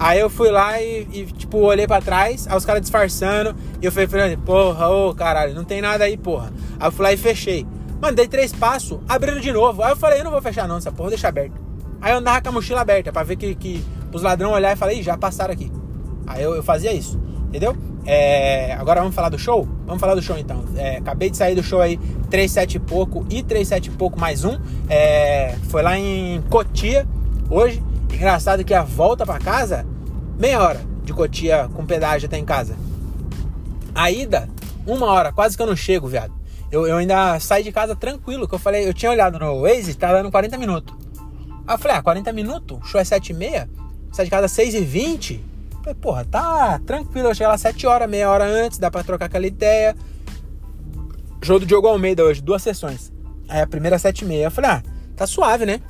Aí 0.00 0.18
eu 0.18 0.30
fui 0.30 0.50
lá 0.50 0.80
e, 0.80 1.06
e 1.12 1.26
tipo, 1.26 1.58
olhei 1.58 1.86
para 1.86 2.00
trás, 2.00 2.48
aí 2.48 2.56
os 2.56 2.64
caras 2.64 2.80
disfarçando, 2.80 3.54
e 3.82 3.84
eu 3.84 3.92
falei, 3.92 4.34
porra, 4.38 4.88
ô 4.88 5.14
caralho, 5.14 5.54
não 5.54 5.62
tem 5.62 5.82
nada 5.82 6.04
aí, 6.04 6.16
porra. 6.16 6.50
Aí 6.80 6.88
eu 6.88 6.92
fui 6.92 7.04
lá 7.04 7.12
e 7.12 7.18
fechei. 7.18 7.66
Mano, 8.00 8.16
dei 8.16 8.26
três 8.26 8.50
passos, 8.50 8.98
abrindo 9.06 9.42
de 9.42 9.52
novo. 9.52 9.82
Aí 9.82 9.92
eu 9.92 9.96
falei, 9.96 10.20
eu 10.20 10.24
não 10.24 10.30
vou 10.30 10.40
fechar 10.40 10.66
não, 10.66 10.78
essa 10.78 10.90
porra, 10.90 11.10
deixa 11.10 11.28
aberto. 11.28 11.60
Aí 12.00 12.12
eu 12.12 12.16
andava 12.16 12.40
com 12.40 12.48
a 12.48 12.52
mochila 12.52 12.80
aberta, 12.80 13.12
pra 13.12 13.22
ver 13.22 13.36
que, 13.36 13.54
que 13.54 13.84
os 14.10 14.22
ladrões 14.22 14.54
olharam 14.54 14.74
e 14.74 14.78
falei, 14.78 15.02
já 15.02 15.18
passaram 15.18 15.52
aqui. 15.52 15.70
Aí 16.26 16.42
eu, 16.42 16.54
eu 16.54 16.62
fazia 16.62 16.94
isso, 16.94 17.20
entendeu? 17.48 17.76
É, 18.06 18.72
agora 18.72 19.00
vamos 19.00 19.14
falar 19.14 19.28
do 19.28 19.38
show? 19.38 19.68
Vamos 19.84 20.00
falar 20.00 20.14
do 20.14 20.22
show 20.22 20.38
então. 20.38 20.64
É, 20.76 20.96
acabei 20.96 21.28
de 21.28 21.36
sair 21.36 21.54
do 21.54 21.62
show 21.62 21.82
aí, 21.82 21.98
3, 22.30 22.50
7 22.50 22.76
e 22.76 22.80
pouco 22.80 23.26
e 23.28 23.42
3, 23.42 23.68
7 23.68 23.88
e 23.88 23.90
pouco 23.90 24.18
mais 24.18 24.46
um. 24.46 24.58
É, 24.88 25.56
foi 25.68 25.82
lá 25.82 25.98
em 25.98 26.40
Cotia 26.48 27.06
hoje. 27.50 27.82
Engraçado 28.12 28.64
que 28.64 28.74
a 28.74 28.82
volta 28.82 29.24
para 29.24 29.38
casa, 29.38 29.86
meia 30.38 30.60
hora 30.62 30.80
de 31.04 31.12
Cotia 31.12 31.68
com 31.74 31.84
pedágio 31.86 32.26
até 32.26 32.38
em 32.38 32.44
casa. 32.44 32.76
A 33.94 34.10
ida, 34.10 34.48
uma 34.86 35.06
hora, 35.06 35.32
quase 35.32 35.56
que 35.56 35.62
eu 35.62 35.66
não 35.66 35.76
chego, 35.76 36.06
viado. 36.06 36.32
Eu, 36.70 36.86
eu 36.86 36.96
ainda 36.96 37.38
saí 37.40 37.64
de 37.64 37.72
casa 37.72 37.96
tranquilo, 37.96 38.46
que 38.46 38.54
eu 38.54 38.58
falei, 38.58 38.86
eu 38.86 38.94
tinha 38.94 39.10
olhado 39.10 39.38
no 39.38 39.62
Waze, 39.62 39.94
tava 39.94 40.14
dando 40.14 40.30
40 40.30 40.56
minutos. 40.56 40.94
Aí 41.66 41.74
eu 41.74 41.78
falei, 41.78 41.96
ah, 41.96 42.02
40 42.02 42.32
minutos? 42.32 42.78
O 42.78 42.84
show 42.84 43.00
é 43.00 43.04
7 43.04 43.30
e 43.30 43.34
meia? 43.34 43.68
Sai 44.12 44.24
de 44.24 44.30
casa 44.30 44.46
6 44.46 44.74
e 44.74 44.80
20? 44.80 45.44
Falei, 45.80 45.94
porra, 45.94 46.24
tá 46.24 46.80
tranquilo, 46.86 47.28
eu 47.28 47.34
cheguei 47.34 47.48
lá 47.48 47.58
7 47.58 47.86
horas, 47.86 48.08
meia 48.08 48.30
hora 48.30 48.44
antes, 48.44 48.78
dá 48.78 48.90
pra 48.90 49.02
trocar 49.02 49.26
aquela 49.26 49.46
ideia. 49.46 49.96
Show 51.42 51.58
do 51.58 51.66
Diogo 51.66 51.88
Almeida 51.88 52.22
hoje, 52.22 52.40
duas 52.40 52.62
sessões. 52.62 53.12
Aí 53.48 53.60
a 53.60 53.66
primeira 53.66 53.98
7 53.98 54.20
e 54.20 54.24
meia. 54.24 54.44
Eu 54.44 54.50
falei, 54.50 54.70
ah, 54.70 54.82
tá 55.16 55.26
suave, 55.26 55.66
né? 55.66 55.80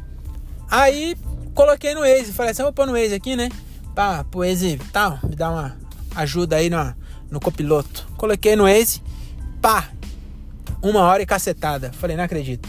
Aí 0.71 1.17
coloquei 1.55 1.95
no 1.95 2.01
Waze, 2.01 2.33
falei 2.33 2.53
assim, 2.53 2.63
vou 2.63 2.73
pôr 2.73 2.87
no 2.87 2.93
Waze 2.93 3.15
aqui, 3.15 3.37
né? 3.37 3.49
Pá, 3.95 4.25
pro 4.25 4.41
Waze, 4.41 4.79
tal, 4.93 5.19
me 5.23 5.35
dá 5.35 5.51
uma 5.51 5.77
ajuda 6.15 6.57
aí 6.57 6.71
no, 6.71 6.95
no 7.31 7.41
copiloto. 7.41 8.07
Coloquei 8.17 8.57
no 8.57 8.65
Waze, 8.65 9.03
pá, 9.61 9.89
uma 10.83 11.01
hora 11.01 11.23
e 11.23 11.27
cacetada. 11.27 11.93
Falei, 11.93 12.17
não 12.17 12.25
acredito. 12.25 12.69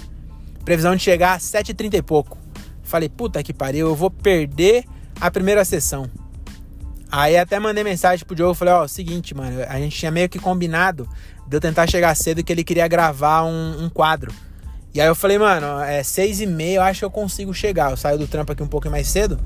Previsão 0.65 0.95
de 0.95 1.03
chegar 1.03 1.33
às 1.33 1.43
7h30 1.43 1.95
e 1.95 2.01
pouco. 2.01 2.37
Falei, 2.83 3.09
puta 3.09 3.41
que 3.41 3.53
pariu, 3.53 3.87
eu 3.87 3.95
vou 3.95 4.11
perder 4.11 4.85
a 5.19 5.31
primeira 5.31 5.63
sessão. 5.63 6.09
Aí 7.11 7.37
até 7.37 7.59
mandei 7.59 7.83
mensagem 7.83 8.25
pro 8.25 8.35
Diogo, 8.35 8.53
falei, 8.53 8.73
ó, 8.73 8.83
oh, 8.83 8.87
seguinte, 8.87 9.35
mano, 9.35 9.63
a 9.67 9.77
gente 9.79 9.97
tinha 9.97 10.11
meio 10.11 10.29
que 10.29 10.39
combinado 10.39 11.07
de 11.47 11.57
eu 11.57 11.59
tentar 11.59 11.87
chegar 11.89 12.15
cedo 12.15 12.43
que 12.43 12.51
ele 12.51 12.63
queria 12.63 12.87
gravar 12.87 13.43
um, 13.43 13.83
um 13.83 13.89
quadro. 13.89 14.33
E 14.93 14.99
aí 14.99 15.07
eu 15.07 15.15
falei, 15.15 15.37
mano, 15.37 15.79
é 15.81 16.03
seis 16.03 16.41
e 16.41 16.45
meia, 16.45 16.77
eu 16.77 16.81
acho 16.81 16.99
que 16.99 17.05
eu 17.05 17.11
consigo 17.11 17.53
chegar. 17.53 17.91
Eu 17.91 17.97
saio 17.97 18.17
do 18.17 18.27
trampo 18.27 18.51
aqui 18.51 18.61
um 18.61 18.67
pouco 18.67 18.89
mais 18.89 19.07
cedo, 19.07 19.39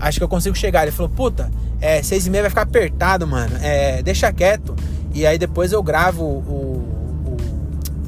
acho 0.00 0.18
que 0.18 0.24
eu 0.24 0.28
consigo 0.28 0.56
chegar. 0.56 0.82
Ele 0.82 0.92
falou, 0.92 1.10
puta, 1.10 1.50
é, 1.80 2.02
seis 2.02 2.26
e 2.26 2.30
meia 2.30 2.42
vai 2.42 2.50
ficar 2.50 2.62
apertado, 2.62 3.26
mano. 3.26 3.56
É, 3.62 4.02
deixa 4.02 4.32
quieto. 4.32 4.74
E 5.12 5.26
aí 5.26 5.38
depois 5.38 5.72
eu 5.72 5.82
gravo 5.82 6.24
o, 6.24 6.96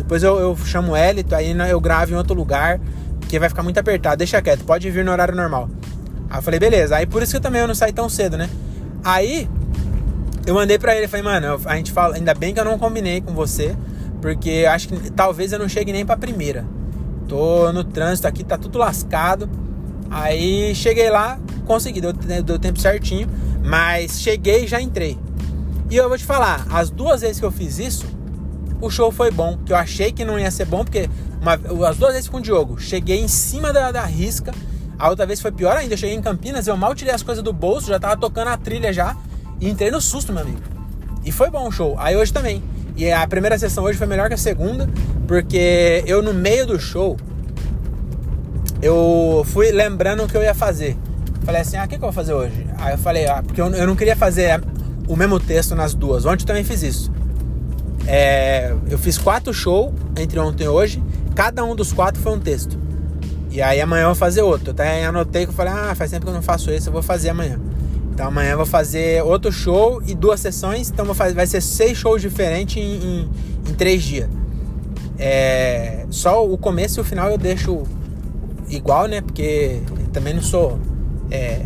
depois 0.09 0.23
eu, 0.23 0.39
eu 0.39 0.57
chamo 0.65 0.93
o 0.93 0.97
Elito, 0.97 1.35
aí 1.35 1.55
eu 1.69 1.79
gravo 1.79 2.13
em 2.13 2.15
outro 2.15 2.35
lugar, 2.35 2.81
porque 3.21 3.39
vai 3.39 3.51
ficar 3.51 3.63
muito 3.63 3.79
apertado. 3.79 4.17
Deixa 4.17 4.41
quieto, 4.41 4.65
pode 4.65 4.91
vir 4.91 5.05
no 5.05 5.13
horário 5.13 5.37
normal. 5.37 5.69
Aí 6.31 6.39
eu 6.39 6.43
falei, 6.43 6.59
beleza. 6.59 6.97
Aí 6.97 7.05
por 7.05 7.23
isso 7.23 7.33
que 7.33 7.37
eu 7.37 7.43
também 7.43 7.61
eu 7.61 7.69
não 7.69 7.75
saí 7.75 7.93
tão 7.93 8.09
cedo, 8.09 8.39
né? 8.39 8.49
Aí 9.05 9.47
eu 10.47 10.55
mandei 10.55 10.79
pra 10.79 10.97
ele, 10.97 11.07
falei, 11.07 11.23
mano, 11.23 11.61
a 11.67 11.77
gente 11.77 11.93
fala, 11.93 12.17
ainda 12.17 12.33
bem 12.33 12.55
que 12.55 12.61
eu 12.61 12.65
não 12.65 12.79
combinei 12.79 13.21
com 13.21 13.35
você, 13.35 13.77
porque 14.23 14.65
acho 14.67 14.89
que 14.89 15.11
talvez 15.11 15.53
eu 15.53 15.59
não 15.59 15.69
chegue 15.69 15.93
nem 15.93 16.07
pra 16.07 16.17
primeira. 16.17 16.65
Tô 17.29 17.71
no 17.73 17.85
trânsito 17.85 18.27
aqui, 18.27 18.43
tá 18.43 18.57
tudo 18.57 18.79
lascado. 18.79 19.49
Aí 20.11 20.75
cheguei 20.75 21.11
lá, 21.11 21.39
consegui, 21.67 22.01
deu, 22.01 22.13
deu 22.13 22.59
tempo 22.59 22.81
certinho, 22.81 23.29
mas 23.63 24.21
cheguei 24.21 24.65
e 24.65 24.67
já 24.67 24.81
entrei. 24.81 25.19
E 25.91 25.97
eu 25.97 26.09
vou 26.09 26.19
te 26.19 26.25
falar, 26.25 26.67
as 26.71 26.91
duas 26.91 27.21
vezes 27.21 27.39
que 27.39 27.45
eu 27.45 27.51
fiz 27.51 27.79
isso, 27.79 28.07
o 28.81 28.91
show 28.91 29.11
foi 29.11 29.31
bom, 29.31 29.59
que 29.65 29.73
eu 29.73 29.77
achei 29.77 30.13
que 30.13 30.25
não 30.25 30.39
ia 30.39 30.51
ser 30.51 30.65
bom, 30.65 30.85
porque 30.85 31.09
uma, 31.41 31.55
as 31.89 31.97
duas 31.97 32.13
vezes 32.13 32.29
com 32.29 32.39
o 32.39 32.41
Diogo, 32.41 32.79
cheguei 32.79 33.21
em 33.21 33.29
cima 33.29 33.73
da, 33.73 33.93
da 33.93 34.05
risca, 34.05 34.53
a 34.99 35.09
outra 35.09 35.27
vez 35.27 35.41
foi 35.41 35.53
pior 35.53 35.77
ainda, 35.77 35.95
eu 35.95 35.99
cheguei 35.99 36.17
em 36.17 36.23
Campinas, 36.23 36.67
eu 36.67 36.77
mal 36.77 36.95
tirei 36.95 37.15
as 37.15 37.23
coisas 37.23 37.43
do 37.43 37.53
bolso, 37.53 37.89
já 37.89 37.99
tava 37.99 38.17
tocando 38.17 38.49
a 38.49 38.57
trilha 38.57 38.93
já, 38.93 39.17
e 39.61 39.69
entrei 39.69 39.91
no 39.91 40.01
susto, 40.01 40.33
meu 40.33 40.43
amigo. 40.43 40.61
E 41.25 41.33
foi 41.33 41.51
bom 41.51 41.69
o 41.69 41.71
show, 41.71 41.97
aí 41.99 42.17
hoje 42.17 42.33
também. 42.33 42.63
E 42.99 43.13
a 43.13 43.25
primeira 43.29 43.57
sessão 43.57 43.85
hoje 43.85 43.97
foi 43.97 44.09
melhor 44.09 44.27
que 44.27 44.35
a 44.35 44.37
segunda, 44.37 44.89
porque 45.29 46.03
eu 46.05 46.21
no 46.21 46.35
meio 46.35 46.67
do 46.67 46.81
show, 46.81 47.17
eu 48.83 49.47
fui 49.47 49.71
lembrando 49.71 50.25
o 50.25 50.29
que 50.29 50.37
eu 50.37 50.43
ia 50.43 50.53
fazer. 50.53 50.97
Falei 51.45 51.61
assim, 51.61 51.77
ah, 51.77 51.85
o 51.85 51.89
que, 51.89 51.91
que 51.91 52.03
eu 52.03 52.09
vou 52.09 52.13
fazer 52.13 52.33
hoje? 52.33 52.67
Aí 52.77 52.95
eu 52.95 52.99
falei, 52.99 53.29
ah, 53.29 53.41
porque 53.41 53.61
eu, 53.61 53.71
eu 53.73 53.87
não 53.87 53.95
queria 53.95 54.17
fazer 54.17 54.61
o 55.07 55.15
mesmo 55.15 55.39
texto 55.39 55.77
nas 55.77 55.95
duas. 55.95 56.27
Ontem 56.27 56.43
eu 56.43 56.47
também 56.49 56.65
fiz 56.65 56.83
isso. 56.83 57.13
É, 58.05 58.75
eu 58.91 58.99
fiz 58.99 59.17
quatro 59.17 59.55
shows 59.55 59.95
entre 60.17 60.41
ontem 60.41 60.65
e 60.65 60.69
hoje. 60.69 61.01
Cada 61.37 61.65
um 61.65 61.77
dos 61.77 61.93
quatro 61.93 62.21
foi 62.21 62.33
um 62.33 62.41
texto. 62.41 62.77
E 63.49 63.63
aí 63.63 63.81
amanhã 63.81 64.03
eu 64.03 64.09
vou 64.09 64.17
fazer 64.17 64.43
outro. 64.43 64.71
Eu 64.71 64.73
até 64.73 65.07
anotei 65.07 65.45
que 65.45 65.51
eu 65.51 65.55
falei, 65.55 65.73
ah, 65.73 65.95
faz 65.95 66.11
tempo 66.11 66.25
que 66.25 66.31
eu 66.31 66.35
não 66.35 66.43
faço 66.43 66.69
esse, 66.73 66.89
eu 66.89 66.93
vou 66.93 67.03
fazer 67.03 67.29
amanhã. 67.29 67.61
Então 68.19 68.27
amanhã 68.27 68.57
vou 68.57 68.67
fazer 68.67 69.23
outro 69.23 69.53
show 69.53 70.03
e 70.05 70.13
duas 70.13 70.41
sessões. 70.41 70.91
Então 70.91 71.07
fazer, 71.15 71.35
vai 71.35 71.47
ser 71.47 71.61
seis 71.61 71.97
shows 71.97 72.21
diferentes 72.21 72.77
em, 72.77 72.97
em, 72.97 73.31
em 73.71 73.75
três 73.75 74.03
dias. 74.03 74.29
É, 75.17 76.05
só 76.11 76.45
o 76.45 76.59
começo 76.59 76.99
e 76.99 77.01
o 77.01 77.05
final 77.05 77.31
eu 77.31 77.39
deixo 77.39 77.85
igual, 78.69 79.07
né? 79.07 79.21
Porque 79.21 79.81
também 80.13 80.35
não 80.35 80.43
sou 80.43 80.81
é, 81.31 81.61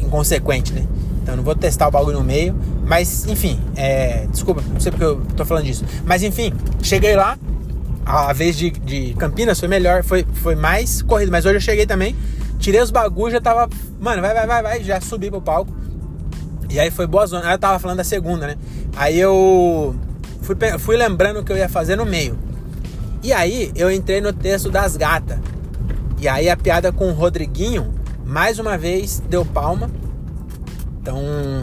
inconsequente, 0.00 0.72
né? 0.72 0.86
Então 1.20 1.34
não 1.34 1.42
vou 1.42 1.56
testar 1.56 1.88
o 1.88 1.90
bagulho 1.90 2.18
no 2.18 2.24
meio. 2.24 2.54
Mas, 2.84 3.26
enfim, 3.26 3.60
é, 3.74 4.28
desculpa, 4.30 4.62
não 4.72 4.78
sei 4.78 4.92
porque 4.92 5.04
eu 5.04 5.20
tô 5.36 5.44
falando 5.44 5.64
disso. 5.64 5.84
Mas, 6.04 6.22
enfim, 6.22 6.52
cheguei 6.84 7.16
lá. 7.16 7.36
A 8.04 8.32
vez 8.32 8.56
de, 8.56 8.70
de 8.70 9.12
Campinas 9.14 9.58
foi 9.58 9.68
melhor, 9.68 10.04
foi, 10.04 10.24
foi 10.34 10.54
mais 10.54 11.02
corrido. 11.02 11.32
Mas 11.32 11.44
hoje 11.44 11.56
eu 11.56 11.60
cheguei 11.60 11.84
também, 11.84 12.14
tirei 12.60 12.80
os 12.80 12.92
bagulhos, 12.92 13.32
já 13.32 13.40
tava. 13.40 13.68
Mano, 13.98 14.22
vai, 14.22 14.32
vai, 14.32 14.46
vai, 14.46 14.62
vai. 14.62 14.84
Já 14.84 15.00
subi 15.00 15.32
pro 15.32 15.42
palco. 15.42 15.85
E 16.70 16.80
aí 16.80 16.90
foi 16.90 17.06
boa 17.06 17.26
zona. 17.26 17.46
Aí 17.46 17.54
eu 17.54 17.58
tava 17.58 17.78
falando 17.78 17.98
da 17.98 18.04
segunda, 18.04 18.46
né? 18.46 18.56
Aí 18.96 19.18
eu 19.18 19.94
fui, 20.42 20.56
fui 20.78 20.96
lembrando 20.96 21.40
o 21.40 21.44
que 21.44 21.52
eu 21.52 21.56
ia 21.56 21.68
fazer 21.68 21.96
no 21.96 22.06
meio. 22.06 22.38
E 23.22 23.32
aí 23.32 23.72
eu 23.74 23.90
entrei 23.90 24.20
no 24.20 24.32
texto 24.32 24.70
das 24.70 24.96
gatas. 24.96 25.38
E 26.18 26.28
aí 26.28 26.48
a 26.48 26.56
piada 26.56 26.92
com 26.92 27.10
o 27.10 27.12
Rodriguinho, 27.12 27.92
mais 28.24 28.58
uma 28.58 28.78
vez, 28.78 29.20
deu 29.28 29.44
palma. 29.44 29.90
Então 31.00 31.20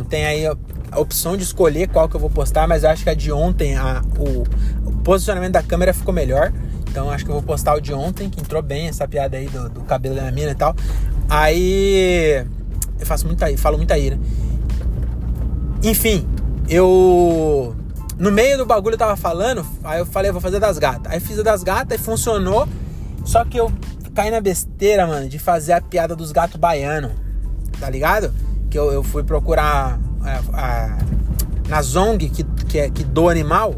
tem 0.09 0.25
aí 0.25 0.45
a 0.45 0.99
opção 0.99 1.35
de 1.35 1.43
escolher 1.43 1.87
qual 1.87 2.07
que 2.07 2.15
eu 2.15 2.19
vou 2.19 2.29
postar, 2.29 2.67
mas 2.67 2.83
eu 2.83 2.89
acho 2.89 3.03
que 3.03 3.09
a 3.09 3.13
de 3.13 3.31
ontem, 3.31 3.75
a, 3.75 4.01
o, 4.17 4.43
o 4.87 4.91
posicionamento 5.03 5.53
da 5.53 5.63
câmera 5.63 5.93
ficou 5.93 6.13
melhor. 6.13 6.53
Então 6.89 7.09
acho 7.09 7.25
que 7.25 7.31
eu 7.31 7.35
vou 7.35 7.43
postar 7.43 7.75
o 7.75 7.81
de 7.81 7.93
ontem, 7.93 8.29
que 8.29 8.39
entrou 8.39 8.61
bem 8.61 8.87
essa 8.87 9.07
piada 9.07 9.37
aí 9.37 9.47
do, 9.47 9.69
do 9.69 9.81
cabelo 9.81 10.15
da 10.15 10.31
mina 10.31 10.51
e 10.51 10.55
tal. 10.55 10.75
Aí 11.27 12.45
eu 12.99 13.05
faço 13.05 13.25
muita, 13.25 13.55
falo 13.57 13.77
muita 13.77 13.97
ira. 13.97 14.19
Enfim, 15.83 16.25
eu 16.69 17.75
no 18.17 18.31
meio 18.31 18.57
do 18.57 18.65
bagulho 18.65 18.93
eu 18.93 18.97
tava 18.97 19.17
falando, 19.17 19.65
aí 19.83 19.99
eu 19.99 20.05
falei, 20.05 20.31
vou 20.31 20.39
fazer 20.39 20.59
das 20.59 20.77
gatas. 20.77 21.11
Aí 21.11 21.19
fiz 21.19 21.37
a 21.39 21.43
das 21.43 21.61
gatas 21.61 21.99
e 21.99 22.03
funcionou. 22.03 22.67
Só 23.25 23.43
que 23.43 23.57
eu 23.57 23.71
caí 24.13 24.31
na 24.31 24.39
besteira, 24.39 25.05
mano, 25.07 25.27
de 25.27 25.39
fazer 25.39 25.73
a 25.73 25.81
piada 25.81 26.15
dos 26.15 26.31
gatos 26.31 26.55
baianos. 26.57 27.11
Tá 27.79 27.89
ligado? 27.89 28.33
Que 28.69 28.79
eu, 28.79 28.93
eu 28.93 29.03
fui 29.03 29.23
procurar 29.23 29.99
a, 30.21 30.41
a, 30.53 30.97
na 31.67 31.81
Zong, 31.81 32.29
que, 32.29 32.43
que, 32.43 32.79
é, 32.79 32.89
que 32.89 33.03
doa 33.03 33.31
animal. 33.31 33.75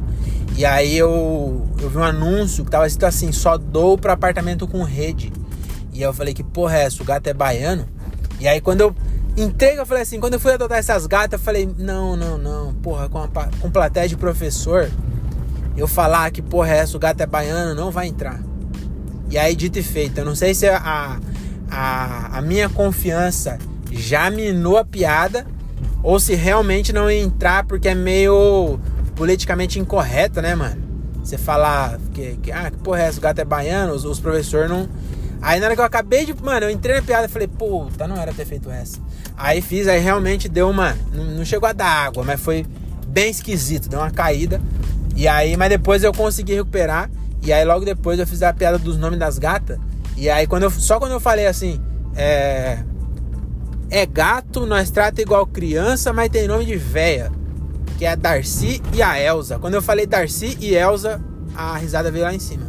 E 0.55 0.65
aí 0.65 0.95
eu, 0.95 1.67
eu 1.81 1.89
vi 1.89 1.97
um 1.97 2.03
anúncio 2.03 2.63
que 2.63 2.71
tava 2.71 2.85
escrito 2.85 3.05
assim: 3.05 3.31
só 3.31 3.57
dou 3.57 3.97
pra 3.97 4.13
apartamento 4.13 4.67
com 4.67 4.83
rede. 4.83 5.33
E 5.91 6.01
eu 6.01 6.13
falei: 6.13 6.33
que 6.33 6.43
porra 6.43 6.77
é 6.77 6.83
essa? 6.83 7.01
O 7.01 7.05
gato 7.05 7.27
é 7.27 7.33
baiano? 7.33 7.87
E 8.39 8.47
aí 8.47 8.61
quando 8.61 8.81
eu 8.81 8.95
entrei, 9.37 9.79
eu 9.79 9.85
falei 9.85 10.03
assim: 10.03 10.19
quando 10.19 10.33
eu 10.33 10.39
fui 10.39 10.53
adotar 10.53 10.77
essas 10.77 11.05
gatas, 11.05 11.39
eu 11.39 11.43
falei: 11.43 11.69
não, 11.77 12.15
não, 12.15 12.37
não, 12.37 12.73
porra, 12.75 13.09
com, 13.09 13.19
a, 13.19 13.27
com 13.59 13.71
plateia 13.71 14.07
de 14.07 14.15
professor, 14.17 14.89
eu 15.75 15.87
falar 15.87 16.31
que 16.31 16.41
porra 16.41 16.73
é 16.73 16.77
essa? 16.77 16.95
O 16.95 16.99
gato 16.99 17.21
é 17.21 17.25
baiano, 17.25 17.75
não 17.75 17.91
vai 17.91 18.07
entrar. 18.07 18.39
E 19.29 19.37
aí, 19.37 19.55
dito 19.55 19.79
e 19.79 19.83
feito, 19.83 20.19
eu 20.19 20.25
não 20.25 20.35
sei 20.35 20.53
se 20.53 20.67
a, 20.67 21.19
a, 21.69 22.37
a 22.37 22.41
minha 22.41 22.69
confiança 22.69 23.57
já 23.91 24.29
minou 24.29 24.77
a 24.77 24.85
piada 24.85 25.45
ou 26.03 26.19
se 26.19 26.35
realmente 26.35 26.93
não 26.93 27.09
ia 27.09 27.21
entrar 27.21 27.65
porque 27.65 27.89
é 27.89 27.95
meio 27.95 28.79
politicamente 29.15 29.79
incorreto, 29.79 30.41
né, 30.41 30.53
mano? 30.53 30.83
Você 31.23 31.37
falar 31.37 31.97
que, 32.13 32.35
que 32.37 32.51
ah, 32.51 32.69
que 32.69 32.77
porra 32.77 33.01
é 33.01 33.05
essa? 33.07 33.17
O 33.17 33.21
gato 33.21 33.39
é 33.39 33.45
baiano, 33.45 33.93
os, 33.93 34.05
os 34.05 34.19
professores 34.19 34.69
não. 34.69 34.87
Aí 35.41 35.59
na 35.59 35.65
hora 35.65 35.75
que 35.75 35.81
eu 35.81 35.85
acabei 35.85 36.25
de. 36.25 36.35
Mano, 36.41 36.67
eu 36.67 36.69
entrei 36.69 36.97
na 36.97 37.01
piada 37.01 37.25
e 37.25 37.29
falei, 37.29 37.47
puta, 37.47 38.07
não 38.07 38.15
era 38.15 38.31
ter 38.31 38.45
feito 38.45 38.69
essa. 38.69 38.99
Aí 39.37 39.61
fiz, 39.61 39.87
aí 39.87 39.99
realmente 39.99 40.47
deu 40.47 40.69
uma. 40.69 40.95
Não, 41.13 41.43
chegou 41.43 41.67
a 41.67 41.73
dar 41.73 41.87
água, 41.87 42.23
mas 42.23 42.39
foi 42.39 42.65
bem 43.07 43.29
esquisito, 43.29 43.89
deu 43.89 43.99
uma 43.99 44.11
caída. 44.11 44.61
E 45.15 45.27
aí, 45.27 45.55
mas 45.57 45.69
depois 45.69 46.03
eu 46.03 46.13
consegui 46.13 46.53
recuperar. 46.53 47.09
E 47.43 47.53
aí 47.53 47.63
logo 47.63 47.85
depois 47.85 48.19
eu 48.19 48.25
fiz 48.25 48.41
a 48.41 48.53
piada 48.53 48.77
dos 48.77 48.97
nomes 48.97 49.19
das 49.19 49.37
gatas. 49.37 49.77
E 50.17 50.29
aí 50.29 50.47
quando 50.47 50.63
eu, 50.63 50.71
só 50.71 50.99
quando 50.99 51.11
eu 51.11 51.19
falei 51.19 51.47
assim, 51.47 51.79
é, 52.15 52.79
é 53.89 54.05
gato, 54.05 54.65
nós 54.65 54.89
trata 54.89 55.21
igual 55.21 55.45
criança, 55.45 56.11
mas 56.13 56.29
tem 56.29 56.47
nome 56.47 56.65
de 56.65 56.75
véia. 56.75 57.31
Que 57.97 58.05
é 58.05 58.11
a 58.11 58.15
Darcy 58.15 58.81
e 58.93 59.01
a 59.01 59.19
Elsa. 59.19 59.57
Quando 59.59 59.75
eu 59.75 59.81
falei 59.81 60.05
Darcy 60.05 60.57
e 60.59 60.75
Elsa, 60.75 61.21
a 61.55 61.77
risada 61.77 62.11
veio 62.11 62.25
lá 62.25 62.33
em 62.33 62.39
cima. 62.39 62.67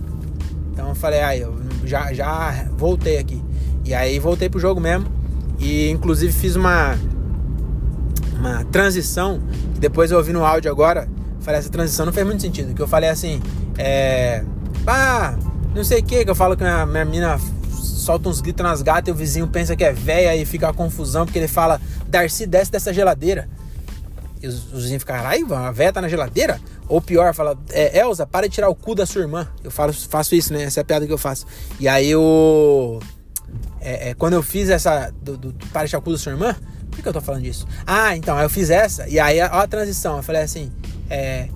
Então 0.72 0.90
eu 0.90 0.94
falei, 0.94 1.20
aí, 1.20 1.40
eu 1.40 1.56
já, 1.84 2.12
já 2.12 2.66
voltei 2.76 3.18
aqui. 3.18 3.42
E 3.84 3.94
aí 3.94 4.18
voltei 4.18 4.48
pro 4.48 4.60
jogo 4.60 4.80
mesmo. 4.80 5.15
E 5.58 5.90
inclusive 5.90 6.32
fiz 6.32 6.56
uma 6.56 6.96
uma 8.38 8.64
transição. 8.64 9.40
Depois 9.78 10.10
eu 10.10 10.18
ouvi 10.18 10.32
no 10.32 10.44
áudio 10.44 10.70
agora. 10.70 11.08
Falei, 11.40 11.60
essa 11.60 11.70
transição 11.70 12.06
não 12.06 12.12
fez 12.12 12.26
muito 12.26 12.42
sentido. 12.42 12.74
Que 12.74 12.82
eu 12.82 12.88
falei 12.88 13.08
assim, 13.08 13.40
é. 13.78 14.44
Ah, 14.86 15.36
não 15.74 15.84
sei 15.84 16.00
o 16.00 16.04
que, 16.04 16.24
que 16.24 16.30
eu 16.30 16.34
falo 16.34 16.56
que 16.56 16.64
a 16.64 16.86
minha 16.86 17.04
mina 17.04 17.38
solta 17.70 18.28
uns 18.28 18.40
gritos 18.40 18.64
nas 18.64 18.82
gatas 18.82 19.08
e 19.08 19.10
o 19.10 19.14
vizinho 19.14 19.48
pensa 19.48 19.74
que 19.74 19.82
é 19.82 19.92
véia 19.92 20.36
e 20.36 20.44
fica 20.44 20.68
a 20.68 20.72
confusão 20.72 21.26
porque 21.26 21.38
ele 21.38 21.48
fala, 21.48 21.80
Darcy, 22.08 22.46
desce 22.46 22.70
dessa 22.70 22.92
geladeira. 22.92 23.48
E 24.42 24.46
os, 24.46 24.72
os 24.72 24.82
vizinhos 24.82 25.02
ficam, 25.02 25.16
ai, 25.16 25.42
a 25.50 25.70
véia 25.72 25.92
tá 25.92 26.00
na 26.00 26.08
geladeira? 26.08 26.60
Ou 26.88 27.00
pior, 27.00 27.34
fala, 27.34 27.58
é, 27.70 27.98
Elza, 27.98 28.24
para 28.26 28.48
de 28.48 28.54
tirar 28.54 28.68
o 28.68 28.74
cu 28.74 28.94
da 28.94 29.04
sua 29.04 29.22
irmã. 29.22 29.48
Eu 29.64 29.70
falo, 29.70 29.92
faço 29.92 30.34
isso, 30.34 30.52
né? 30.52 30.62
Essa 30.62 30.80
é 30.80 30.82
a 30.82 30.84
piada 30.84 31.06
que 31.06 31.12
eu 31.12 31.18
faço. 31.18 31.46
E 31.80 31.88
aí 31.88 32.08
eu. 32.08 33.00
É, 33.86 34.08
é, 34.08 34.14
quando 34.14 34.32
eu 34.32 34.42
fiz 34.42 34.68
essa. 34.68 35.12
Do, 35.22 35.36
do, 35.36 35.52
para 35.72 35.84
de 35.84 35.90
tirar 35.90 36.00
o 36.00 36.02
cu 36.02 36.10
da 36.10 36.18
sua 36.18 36.32
irmã? 36.32 36.56
Por 36.90 37.00
que 37.00 37.08
eu 37.08 37.12
tô 37.12 37.20
falando 37.20 37.42
disso? 37.42 37.68
Ah, 37.86 38.16
então, 38.16 38.36
eu 38.40 38.50
fiz 38.50 38.68
essa. 38.68 39.08
E 39.08 39.20
aí, 39.20 39.40
ó 39.40 39.60
a 39.60 39.66
transição. 39.68 40.16
Eu 40.16 40.24
falei 40.24 40.42
assim, 40.42 40.72
é. 41.08 41.48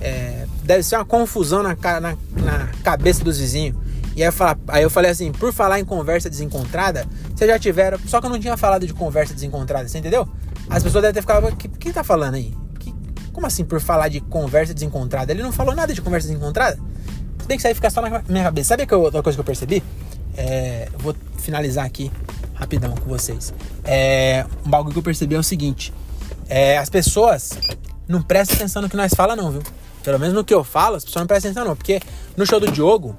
É, 0.00 0.46
deve 0.62 0.82
ser 0.82 0.96
uma 0.96 1.04
confusão 1.04 1.62
na, 1.62 1.76
na, 2.00 2.16
na 2.42 2.68
cabeça 2.82 3.22
dos 3.22 3.38
vizinhos. 3.38 3.76
E 4.16 4.22
aí 4.22 4.28
eu, 4.28 4.32
fala, 4.32 4.58
aí 4.68 4.82
eu 4.82 4.88
falei 4.88 5.10
assim, 5.10 5.30
por 5.30 5.52
falar 5.52 5.78
em 5.78 5.84
conversa 5.84 6.30
desencontrada, 6.30 7.06
vocês 7.34 7.50
já 7.50 7.58
tiveram. 7.58 7.98
Só 8.06 8.18
que 8.18 8.26
eu 8.26 8.30
não 8.30 8.40
tinha 8.40 8.56
falado 8.56 8.86
de 8.86 8.94
conversa 8.94 9.34
desencontrada, 9.34 9.86
você 9.86 9.98
entendeu? 9.98 10.26
As 10.70 10.82
pessoas 10.82 11.02
devem 11.02 11.14
ter 11.14 11.20
ficado. 11.20 11.54
Que, 11.54 11.68
que 11.68 11.92
tá 11.92 12.02
falando 12.02 12.36
aí? 12.36 12.54
Que, 12.80 12.94
como 13.30 13.46
assim 13.46 13.62
por 13.62 13.78
falar 13.78 14.08
de 14.08 14.22
conversa 14.22 14.72
desencontrada? 14.72 15.32
Ele 15.32 15.42
não 15.42 15.52
falou 15.52 15.74
nada 15.74 15.92
de 15.92 16.00
conversa 16.00 16.28
desencontrada? 16.28 16.78
Tem 17.46 17.58
que 17.58 17.62
sair 17.62 17.74
ficar 17.74 17.90
só 17.90 18.00
na 18.00 18.22
minha 18.26 18.44
cabeça. 18.44 18.68
Sabe 18.68 18.86
a 18.88 18.96
outra 18.96 19.22
coisa 19.22 19.36
que 19.36 19.40
eu 19.40 19.44
percebi? 19.44 19.82
É, 20.36 20.88
vou 20.98 21.14
finalizar 21.38 21.84
aqui 21.84 22.10
rapidão 22.54 22.94
com 22.94 23.08
vocês. 23.08 23.52
É, 23.84 24.46
um 24.64 24.70
bagulho 24.70 24.92
que 24.92 24.98
eu 24.98 25.02
percebi 25.02 25.34
é 25.34 25.38
o 25.38 25.42
seguinte: 25.42 25.92
é, 26.48 26.78
as 26.78 26.88
pessoas 26.88 27.58
não 28.06 28.22
prestam 28.22 28.56
atenção 28.56 28.82
no 28.82 28.88
que 28.88 28.96
nós 28.96 29.12
fala, 29.14 29.34
não, 29.34 29.50
viu? 29.50 29.62
Pelo 30.02 30.18
menos 30.18 30.34
no 30.34 30.44
que 30.44 30.52
eu 30.52 30.62
falo, 30.62 30.96
as 30.96 31.04
pessoas 31.04 31.22
não 31.22 31.26
prestam 31.26 31.50
atenção, 31.50 31.68
não. 31.68 31.76
Porque 31.76 32.00
no 32.36 32.46
show 32.46 32.60
do 32.60 32.70
Diogo, 32.70 33.16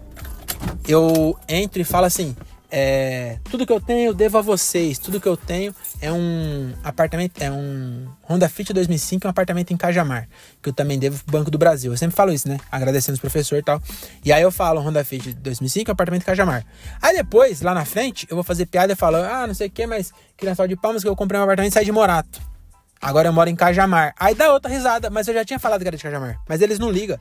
eu 0.88 1.38
entro 1.48 1.82
e 1.82 1.84
falo 1.84 2.06
assim: 2.06 2.36
é, 2.72 3.40
tudo 3.46 3.66
que 3.66 3.72
eu 3.72 3.80
tenho 3.80 4.10
eu 4.10 4.14
devo 4.14 4.38
a 4.38 4.42
vocês. 4.42 4.98
Tudo 4.98 5.20
que 5.20 5.28
eu 5.28 5.38
tenho 5.38 5.74
é 6.02 6.12
um 6.12 6.74
apartamento, 6.84 7.42
é 7.42 7.52
um 7.52 8.08
Honda 8.30 8.50
Fit 8.50 8.74
2005, 8.74 9.28
um 9.28 9.30
apartamento 9.30 9.72
em 9.72 9.78
Cajamar, 9.78 10.28
que 10.62 10.70
eu 10.70 10.74
também 10.74 10.98
devo 10.98 11.24
pro 11.24 11.40
Banco 11.40 11.52
do 11.52 11.58
Brasil. 11.58 11.92
Eu 11.92 11.98
sempre 11.98 12.16
falo 12.16 12.32
isso, 12.32 12.48
né? 12.48 12.60
Agradecendo 12.72 13.16
os 13.16 13.22
professores 13.22 13.62
e 13.62 13.66
tal. 13.66 13.82
E 14.24 14.32
aí 14.32 14.42
eu 14.42 14.52
falo 14.52 14.82
Honda 14.82 15.04
Fit 15.04 15.34
2005, 15.34 15.92
apartamento 15.92 16.24
em 16.24 16.26
Cajamar. 16.26 16.66
Aí 17.02 17.16
depois, 17.16 17.62
lá 17.62 17.74
na 17.74 17.86
frente, 17.86 18.28
eu 18.30 18.36
vou 18.36 18.44
fazer 18.44 18.66
piada 18.66 18.94
e 18.94 18.96
falo: 18.96 19.18
"Ah, 19.18 19.48
não 19.48 19.54
sei 19.54 19.68
o 19.68 19.72
que, 19.72 19.86
mas 19.86 20.12
que 20.38 20.46
de 20.68 20.76
palmas 20.76 21.04
que 21.04 21.10
eu 21.10 21.16
comprei 21.16 21.40
um 21.40 21.44
apartamento 21.44 21.72
e 21.72 21.74
saí 21.74 21.86
de 21.86 21.92
Morato". 21.92 22.42
Agora 23.02 23.28
eu 23.28 23.34
moro 23.34 23.50
em 23.50 23.56
Cajamar. 23.56 24.14
Aí 24.20 24.34
dá 24.34 24.52
outra 24.52 24.72
risada, 24.72 25.10
mas 25.10 25.28
eu 25.28 25.34
já 25.34 25.46
tinha 25.46 25.60
falado 25.60 25.82
que 25.82 25.88
era 25.88 25.98
de 25.98 26.04
Cajamar. 26.04 26.42
Mas 26.48 26.62
eles 26.62 26.80
não 26.80 26.90
ligam, 26.90 27.20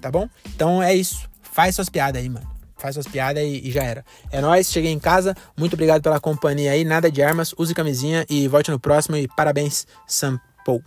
tá 0.00 0.10
bom? 0.10 0.28
Então 0.46 0.82
é 0.82 0.94
isso. 0.94 1.28
Faz 1.42 1.74
suas 1.74 1.88
piadas 1.88 2.22
aí, 2.22 2.28
mano 2.28 2.55
faz 2.76 2.94
suas 2.94 3.06
piadas 3.06 3.42
e, 3.42 3.68
e 3.68 3.70
já 3.70 3.82
era. 3.82 4.04
É 4.30 4.40
nós, 4.40 4.70
cheguei 4.70 4.92
em 4.92 4.98
casa, 4.98 5.34
muito 5.56 5.74
obrigado 5.74 6.02
pela 6.02 6.20
companhia 6.20 6.72
aí, 6.72 6.84
nada 6.84 7.10
de 7.10 7.22
armas, 7.22 7.54
use 7.58 7.74
camisinha 7.74 8.24
e 8.28 8.46
volte 8.48 8.70
no 8.70 8.78
próximo 8.78 9.16
e 9.16 9.28
parabéns, 9.28 9.86
Sampo. 10.06 10.82